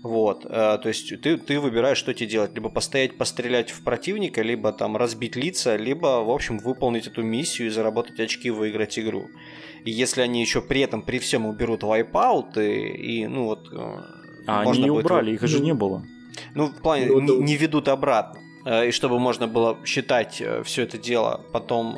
[0.03, 2.55] Вот, э, то есть ты, ты выбираешь, что тебе делать.
[2.55, 7.67] Либо постоять, пострелять в противника, либо там разбить лица, либо, в общем, выполнить эту миссию
[7.67, 9.29] и заработать очки, выиграть игру.
[9.85, 13.69] И если они еще при этом, при всем уберут вайпаут, и, и ну вот...
[13.73, 13.97] э,
[14.47, 16.05] А можно они будет убрали, их же ну, не было.
[16.55, 18.41] ну, в плане, Ну, не, не ведут обратно.
[18.67, 21.97] Э, И чтобы можно было считать все это дело потом,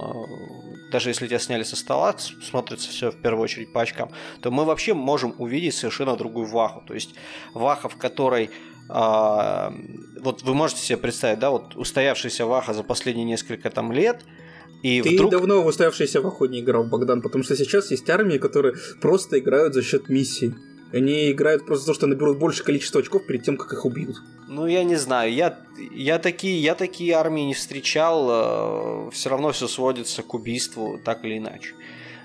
[0.91, 4.11] даже если тебя сняли со стола, смотрится все в первую очередь по очкам,
[4.41, 6.83] то мы вообще можем увидеть совершенно другую ваху.
[6.87, 7.15] То есть
[7.55, 8.51] ваха, в которой
[8.89, 9.73] а,
[10.21, 14.25] вот вы можете себе представить, да, вот устоявшаяся ваха за последние несколько там лет,
[14.83, 15.31] и Ты вдруг...
[15.31, 19.39] давно в устоявшийся в охоту не играл, Богдан, потому что сейчас есть армии, которые просто
[19.39, 20.55] играют за счет миссий.
[20.93, 24.17] Они играют просто за то, что наберут больше количества очков перед тем, как их убьют.
[24.49, 25.59] Ну, я не знаю, я,
[25.93, 31.39] я, такие, я такие армии не встречал, все равно все сводится к убийству, так или
[31.39, 31.75] иначе.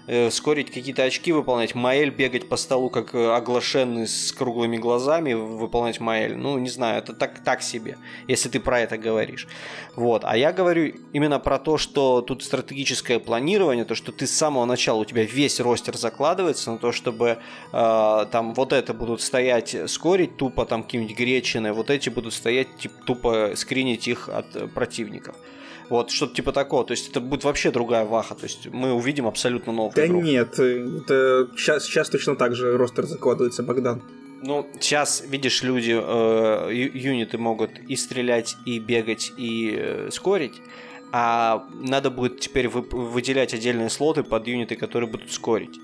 [0.07, 5.33] Э, Скорить какие-то очки выполнять, Маэль бегать по столу, как э, оглашенный с круглыми глазами,
[5.33, 6.35] выполнять Маэль.
[6.35, 7.97] Ну, не знаю, это так, так себе,
[8.27, 9.47] если ты про это говоришь.
[9.95, 10.23] Вот.
[10.23, 14.65] А я говорю именно про то, что тут стратегическое планирование, то, что ты с самого
[14.65, 17.39] начала, у тебя весь ростер закладывается на то, чтобы
[17.73, 22.77] э, там вот это будут стоять скорить тупо, там какие-нибудь гречины, вот эти будут стоять
[22.77, 25.35] типа, тупо скринить их от э, противников.
[25.89, 26.83] Вот, что-то типа такого.
[26.85, 28.35] То есть это будет вообще другая ваха.
[28.35, 30.21] То есть мы увидим абсолютно новую Да игру.
[30.21, 34.01] нет, э, это сейчас, сейчас точно так же ростер закладывается, Богдан.
[34.41, 40.53] Ну, сейчас, видишь, люди, э, юниты могут и стрелять, и бегать, и э, скорить.
[41.11, 45.79] А надо будет теперь вы- выделять отдельные слоты под юниты, которые будут скорить.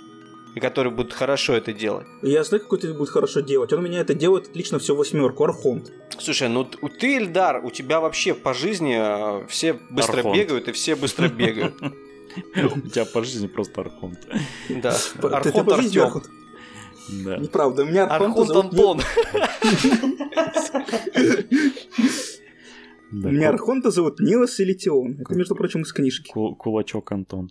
[0.56, 2.08] И которые будут хорошо это делать.
[2.22, 3.72] Я знаю, какой ты будет хорошо делать.
[3.72, 5.92] Он у меня это делает отлично все восьмерку, Архонт.
[6.20, 10.36] Слушай, ну ты, Эльдар, у тебя вообще по жизни э, все быстро Архонт.
[10.36, 11.76] бегают и все быстро бегают.
[12.56, 14.20] У тебя по жизни просто Архонт.
[14.70, 14.96] Да.
[15.22, 16.04] Архонт Артем.
[16.04, 16.30] Архонт?
[17.10, 17.38] Да.
[17.38, 19.02] Неправда, у меня Архонт Антон.
[23.12, 25.18] Да, У меня ку- Архонта зовут Нилос Элитион.
[25.20, 26.32] Это, между прочим, из книжки.
[26.32, 27.50] ку- Кулачок Антон.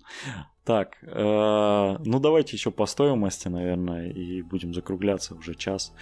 [0.65, 5.93] Так, э, ну давайте еще по стоимости, наверное, и будем закругляться уже час.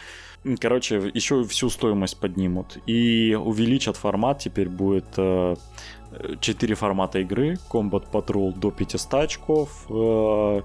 [0.60, 4.38] Короче, еще всю стоимость поднимут и увеличат формат.
[4.40, 5.06] Теперь будет
[6.40, 7.56] 4 формата игры.
[7.70, 10.62] Combat Patrol до 500 очков, э,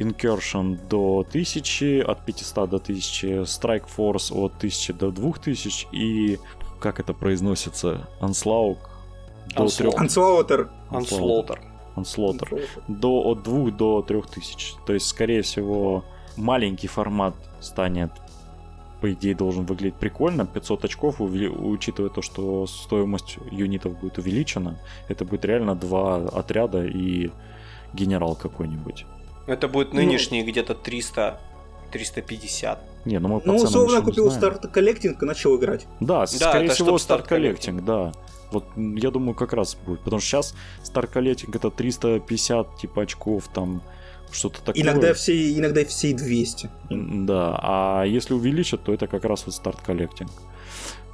[0.00, 6.38] Incursion до 1000, от 500 до 1000, Strike Force от 1000 до 2000 и,
[6.80, 8.08] как это произносится.
[9.50, 9.90] 3.
[9.96, 10.70] Анслаутер.
[10.90, 11.60] Анслотер.
[11.96, 14.74] Onslaughter, до, от 2 до 3000.
[14.86, 16.04] То есть, скорее всего,
[16.36, 18.10] маленький формат станет
[19.00, 20.46] по идее, должен выглядеть прикольно.
[20.46, 24.78] 500 очков, учитывая то, что стоимость юнитов будет увеличена,
[25.08, 27.30] это будет реально два отряда и
[27.94, 29.06] генерал какой-нибудь.
[29.46, 31.40] Это будет ну, нынешний ну, где-то 300
[31.90, 32.78] 350.
[33.04, 35.86] Не, ну мы Ну, условно купил старт коллектинг и начал играть.
[36.00, 38.12] Да, да скорее всего, Start Collecting, да.
[38.52, 40.00] Вот я думаю, как раз будет.
[40.00, 43.82] Потому что сейчас Start Collecting это 350 типа очков, там
[44.32, 44.82] что-то такое.
[44.82, 46.70] Иногда все, иногда все 200.
[46.90, 50.30] Да, а если увеличат, то это как раз вот Start Collecting.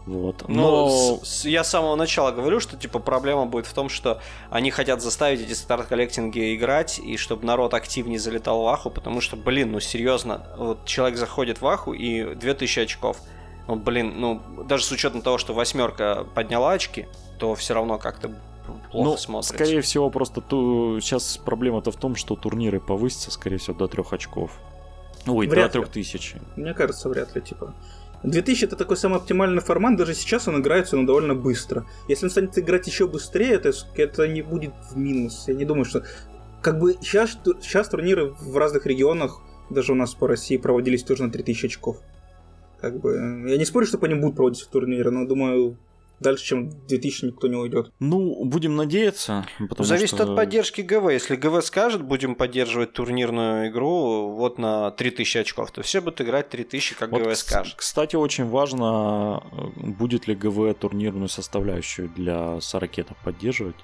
[0.07, 0.49] Вот.
[0.49, 0.89] Но, Но...
[0.89, 4.71] С, с, я с самого начала говорю, что типа проблема будет в том, что они
[4.71, 9.73] хотят заставить эти старт-коллектинги играть, и чтобы народ активнее залетал в Аху, потому что, блин,
[9.73, 13.19] ну серьезно, вот человек заходит в Аху и 2000 очков.
[13.67, 17.09] Ну, блин, ну, даже с учетом того, что восьмерка подняла очки,
[17.41, 18.29] то все равно как-то
[18.93, 19.55] плохо ну, смотрится.
[19.55, 21.01] Скорее всего, просто ту...
[21.01, 24.53] сейчас проблема-то в том, что турниры повысятся, скорее всего, до трех очков.
[25.27, 26.37] Ой, вряд до трех тысяч.
[26.55, 27.75] Мне кажется, вряд ли, типа.
[28.23, 31.87] 2000 это такой самый оптимальный формат, даже сейчас он играется, но довольно быстро.
[32.09, 35.45] Если он станет играть еще быстрее, это, это не будет в минус.
[35.47, 36.05] Я не думаю, что...
[36.63, 39.41] Как бы сейчас, сейчас турниры в разных регионах,
[39.71, 41.99] даже у нас по России, проводились тоже на 3000 очков.
[42.81, 43.45] Как бы...
[43.47, 45.77] Я не спорю, что по ним будут проводиться турниры, но думаю,
[46.21, 47.93] дальше, чем 2000 никто не уйдет.
[47.99, 49.47] Ну, будем надеяться.
[49.79, 50.25] Зависит что...
[50.25, 51.11] от поддержки ГВ.
[51.11, 56.49] Если ГВ скажет, будем поддерживать турнирную игру вот на 3000 очков, то все будут играть
[56.49, 57.75] 3000, как вот, ГВ скажет.
[57.77, 59.43] Кстати, очень важно,
[59.77, 63.77] будет ли ГВ турнирную составляющую для Саракетов поддерживать.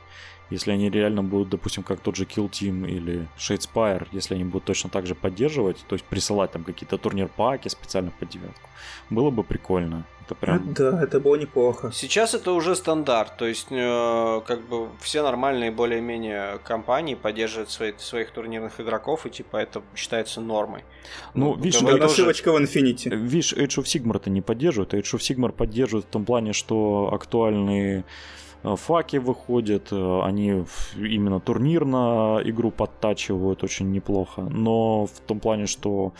[0.53, 4.65] Если они реально будут, допустим, как тот же Kill Team или Shadespire, если они будут
[4.65, 8.69] точно так же поддерживать, то есть присылать там какие-то турнир-паки специально под девятку,
[9.09, 10.05] было бы прикольно.
[10.25, 10.75] Это прям...
[10.75, 11.91] Да, это было неплохо.
[11.93, 17.93] Сейчас это уже стандарт, то есть э, как бы все нормальные более-менее компании поддерживают свои,
[17.99, 20.85] своих турнирных игроков, и типа это считается нормой.
[21.35, 23.17] Ну, видишь, это ссылочка в Infinity.
[23.17, 27.11] Видишь, Age of Sigmar это не поддерживает, Age of Sigmar поддерживает в том плане, что
[27.13, 28.03] актуальные Э,
[28.63, 30.65] факи выходят, э, они
[30.97, 36.13] именно турнирно игру подтачивают очень неплохо, но в том плане, что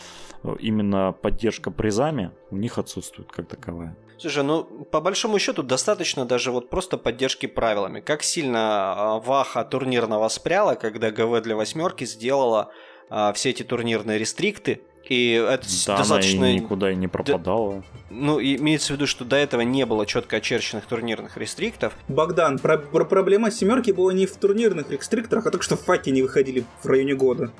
[0.43, 3.95] э, именно поддержка призами у них отсутствует как таковая.
[4.17, 7.99] Слушай, ну по большому счету достаточно даже вот просто поддержки правилами.
[7.99, 12.71] Как сильно Ваха турнирно воспряла, когда ГВ для восьмерки сделала
[13.09, 16.39] а, все эти турнирные рестрикты, и это да, достаточно...
[16.39, 17.75] она никуда и не пропадала.
[17.75, 21.93] Да, ну, имеется в виду, что до этого не было четко очерченных турнирных рестриктов.
[22.07, 26.21] Богдан, про- про- проблема семерки была не в турнирных рестрикторах, а так что факи не
[26.21, 27.51] выходили в районе года.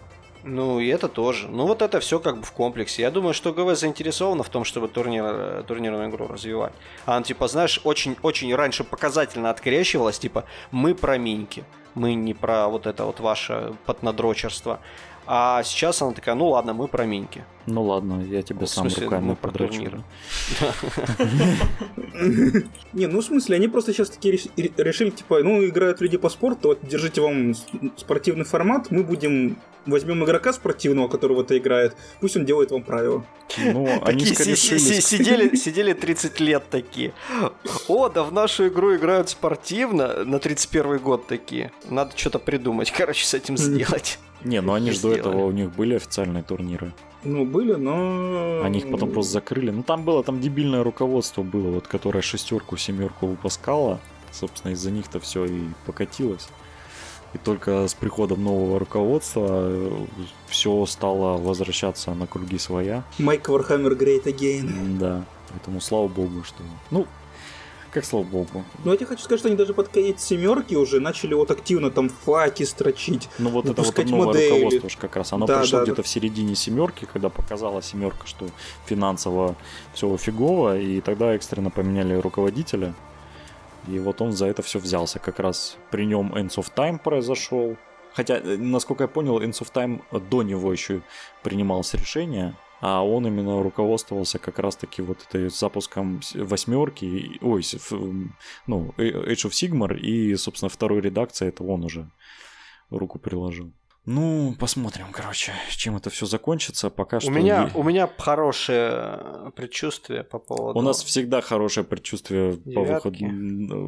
[0.46, 1.48] Ну, и это тоже.
[1.48, 3.02] Ну, вот это все как бы в комплексе.
[3.02, 6.74] Я думаю, что ГВ заинтересована в том, чтобы турнир, турнирную игру развивать.
[7.06, 11.64] А она, типа, знаешь, очень-очень раньше показательно открещивалась, типа, мы про миньки.
[11.96, 14.80] Мы не про вот это вот ваше поднадрочерство.
[15.26, 17.44] А сейчас она такая, ну ладно, мы про миньки.
[17.66, 19.82] Ну ладно, я тебе сам руками ну, подрачу.
[22.94, 24.38] Не, ну в смысле, они просто сейчас такие
[24.78, 27.54] решили, типа, ну, играют люди по спорту, вот держите вам
[27.96, 31.10] спортивный формат, мы будем возьмем игрока спортивного,
[31.42, 33.26] это играет, пусть он делает вам правила.
[33.58, 37.14] Ну, они сидели, сидели 30 лет такие.
[37.88, 41.72] О, да в нашу игру играют спортивно на 31 год такие.
[41.90, 44.20] Надо что-то придумать, короче, с этим сделать.
[44.44, 46.94] Не, ну они же до этого у них были официальные турниры.
[47.24, 48.62] Ну, были, но...
[48.64, 49.72] Они их потом просто закрыли.
[49.72, 54.02] Ну, там было, там дебильное руководство было, вот, которое шестерку, семерку выпускало.
[54.32, 56.50] Собственно, из-за них-то все и покатилось.
[57.34, 60.06] И только с приходом нового руководства э,
[60.48, 63.04] все стало возвращаться на круги своя.
[63.18, 65.00] Make Warhammer Great Again.
[65.00, 66.58] Да, поэтому слава богу, что...
[66.92, 67.08] Ну,
[67.94, 68.64] как слава богу.
[68.84, 71.92] Ну, я тебе хочу сказать, что они даже под конец семерки уже начали вот активно
[71.92, 73.30] там FAQ и строчить.
[73.38, 74.54] Ну, вот это вот новое модели.
[74.54, 75.34] руководство же как раз.
[75.34, 76.04] Оно да, пришло да, где-то да.
[76.04, 78.48] в середине семерки, когда показала семерка, что
[78.86, 79.56] финансово
[79.94, 82.94] все фигово, и тогда экстренно поменяли руководителя.
[83.88, 85.20] И вот он за это все взялся.
[85.20, 87.78] Как раз при нем Ends of Time произошел.
[88.14, 91.02] Хотя, э, насколько я понял, Ends of Time до него еще
[91.44, 97.64] принималось решение а он именно руководствовался как раз-таки вот этой запуском восьмерки, ой,
[98.68, 102.12] ну, Age of Sigmar, и, собственно, второй редакции это он уже
[102.90, 103.72] руку приложил.
[104.06, 106.90] Ну, посмотрим, короче, чем это все закончится.
[106.90, 107.32] Пока у что.
[107.32, 110.78] Меня, у меня хорошее предчувствие по поводу.
[110.78, 112.74] У нас всегда хорошее предчувствие Девятки.
[112.74, 113.32] по выходу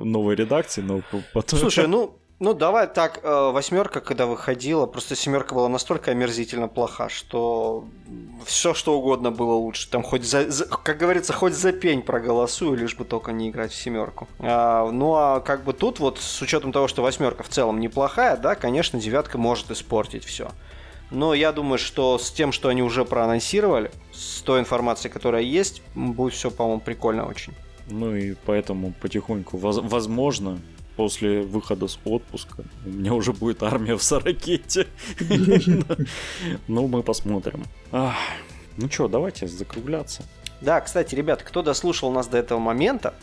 [0.06, 1.02] новой редакции, но
[1.34, 1.60] потом.
[1.60, 7.10] Слушай, ну Ну, давай так, э, восьмерка, когда выходила, просто семерка была настолько омерзительно плоха,
[7.10, 7.86] что
[8.46, 9.90] все что угодно было лучше.
[9.90, 13.72] Там хоть за, за- как говорится, хоть за пень проголосую, лишь бы только не играть
[13.72, 14.28] в семерку.
[14.38, 18.38] А, ну а как бы тут вот с учетом того, что восьмерка в целом неплохая,
[18.38, 20.50] да, конечно, девятка может испортить все.
[21.10, 25.82] Но я думаю, что с тем, что они уже проанонсировали, с той информацией, которая есть,
[25.96, 27.56] будет все, по-моему, прикольно очень.
[27.88, 30.60] Ну и поэтому потихоньку, воз- возможно,
[30.96, 34.88] после выхода с отпуска у меня уже будет армия в Саракете.
[36.68, 37.64] Ну, мы посмотрим.
[37.92, 40.24] Ну что, давайте закругляться.
[40.62, 43.14] Да, кстати, ребят, кто дослушал нас до этого момента,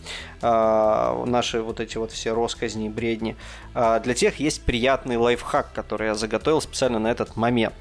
[0.42, 3.36] а, наши вот эти вот все росказни, бредни,
[3.74, 7.74] а, для тех есть приятный лайфхак, который я заготовил специально на этот момент.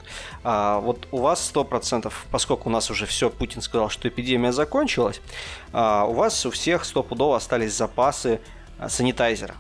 [0.43, 5.21] А, Вот у вас 100%, поскольку у нас уже все, Путин сказал, что эпидемия закончилась,
[5.73, 5.77] у
[6.13, 8.39] вас у всех стопудово остались запасы
[8.87, 9.55] санитайзера.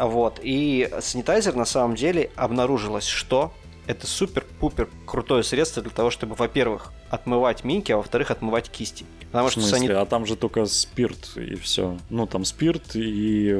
[0.00, 0.40] Вот.
[0.42, 3.52] И санитайзер на самом деле обнаружилось, что
[3.86, 9.04] это супер-пупер крутое средство для того, чтобы, во-первых, отмывать минки, а во-вторых, отмывать кисти.
[9.32, 9.78] Потому В что смысле?
[9.88, 11.98] сани- А там же только спирт и все.
[12.08, 13.52] Ну, там спирт и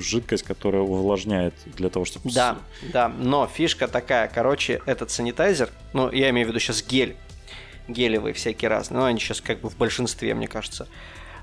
[0.00, 2.30] жидкость, которая увлажняет для того, чтобы...
[2.30, 2.58] Да,
[2.92, 7.16] да, но фишка такая, короче, этот санитайзер, ну, я имею в виду сейчас гель,
[7.88, 10.86] гелевые всякие разные, но они сейчас как бы в большинстве, мне кажется.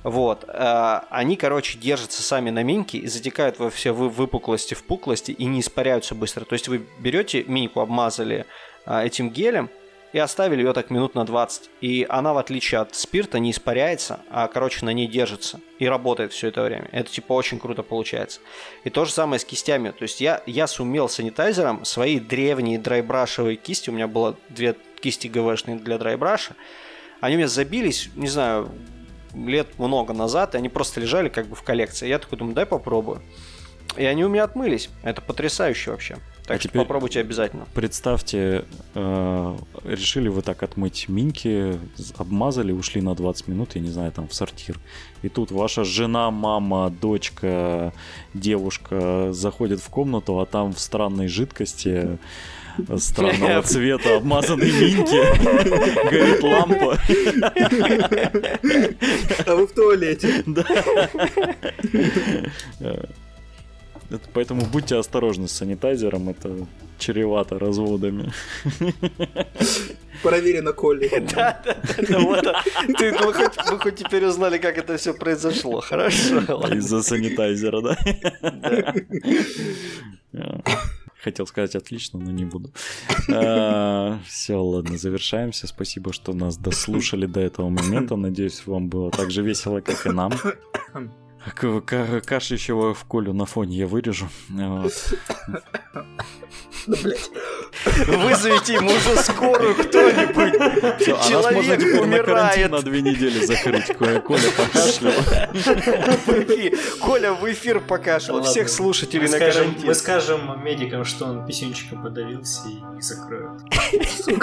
[0.06, 5.32] Вот, э, они, короче, держатся сами на миньке и затекают во все вы- выпуклости, впуклости
[5.32, 6.46] и не испаряются быстро.
[6.46, 8.46] То есть вы берете миньку, обмазали
[8.86, 9.68] э, этим гелем
[10.14, 11.72] и оставили ее так минут на 20.
[11.82, 16.34] И она, в отличие от спирта, не испаряется, а, короче, на ней держится и работает
[16.34, 16.88] все это время.
[16.92, 18.42] Это, типа, очень круто получается.
[18.84, 19.90] И то же самое с кистями.
[19.90, 25.28] То есть я, я сумел санитайзером свои древние драйбрашевые кисти, у меня было две кисти
[25.28, 26.56] ГВшные для драйбраша,
[27.22, 28.70] они у меня забились, не знаю,
[29.36, 32.08] лет много назад, и они просто лежали как бы в коллекции.
[32.08, 33.22] Я такой думаю, дай попробую.
[33.98, 34.90] И они у меня отмылись.
[35.04, 36.18] Это потрясающе вообще.
[36.46, 37.66] Так А что попробуйте обязательно.
[37.74, 41.80] Представьте, э, решили вы так отмыть минки,
[42.18, 44.80] обмазали, ушли на 20 минут, я не знаю, там в сортир.
[45.24, 47.94] И тут ваша жена, мама, дочка,
[48.36, 52.20] девушка заходит в комнату, а там в странной жидкости
[52.98, 57.00] странного цвета обмазанной минки горит лампа.
[59.46, 60.44] А вы в туалете.
[60.46, 60.66] Да.
[62.80, 63.06] Э,
[64.10, 66.68] это Поэтому будьте осторожны с санитайзером, это
[67.00, 68.32] чревато разводами.
[70.22, 71.10] Проверено Колли.
[71.34, 72.46] Да, да, да, да, вот.
[72.98, 73.34] Ты, мы,
[73.80, 75.82] хоть, теперь узнали, как это все произошло.
[75.82, 76.44] Хорошо.
[76.48, 76.76] ладно.
[76.76, 77.98] Из-за санитайзера, да?
[81.26, 82.72] Хотел сказать отлично, но не буду.
[84.28, 85.66] Все, ладно, завершаемся.
[85.66, 88.16] Спасибо, что нас дослушали до этого момента.
[88.16, 90.32] Надеюсь, вам было так же весело, как и нам.
[91.54, 94.28] Кашляющего в Колю на фоне я вырежу.
[94.50, 94.94] Вот.
[96.88, 97.30] Да, блядь.
[98.08, 101.02] Вызовите ему уже скорую кто-нибудь.
[101.02, 102.72] Всё, а нас можно Человек теперь на карантин умирает.
[102.72, 103.88] на две недели закрыть.
[103.98, 105.14] Коля Коля покашлял.
[107.02, 108.38] Коля в эфир покашлял.
[108.38, 108.52] Ладно.
[108.52, 109.88] Всех слушателей мы на скажем, карантин.
[109.88, 113.62] мы скажем медикам, что он писюнчиком подавился и их закроют.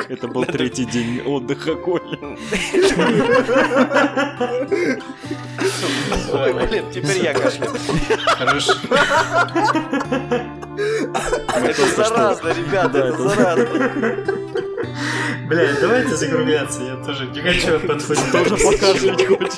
[0.09, 2.19] Это был третий день отдыха Коли.
[6.33, 7.73] Ой, блин, теперь я кашляю.
[8.27, 8.73] Хорошо.
[11.57, 13.67] Это заразно, ребята, это это- заразно.
[15.49, 18.33] Бля, давайте закругляться, я тоже не хочу подходить.
[18.33, 19.55] Тоже покашлять хочешь?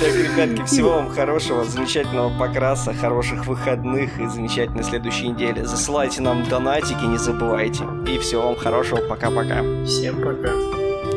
[0.00, 5.62] Так, ребятки, всего вам хорошего, замечательного покраса, хороших выходных и замечательной следующей недели.
[5.62, 7.84] Засылайте нам донатики, не забывайте.
[8.06, 9.62] И всего вам хорошего, пока-пока.
[9.84, 10.52] Всем пока.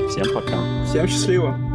[0.10, 0.86] Всем пока.
[0.86, 1.73] Всем счастливо.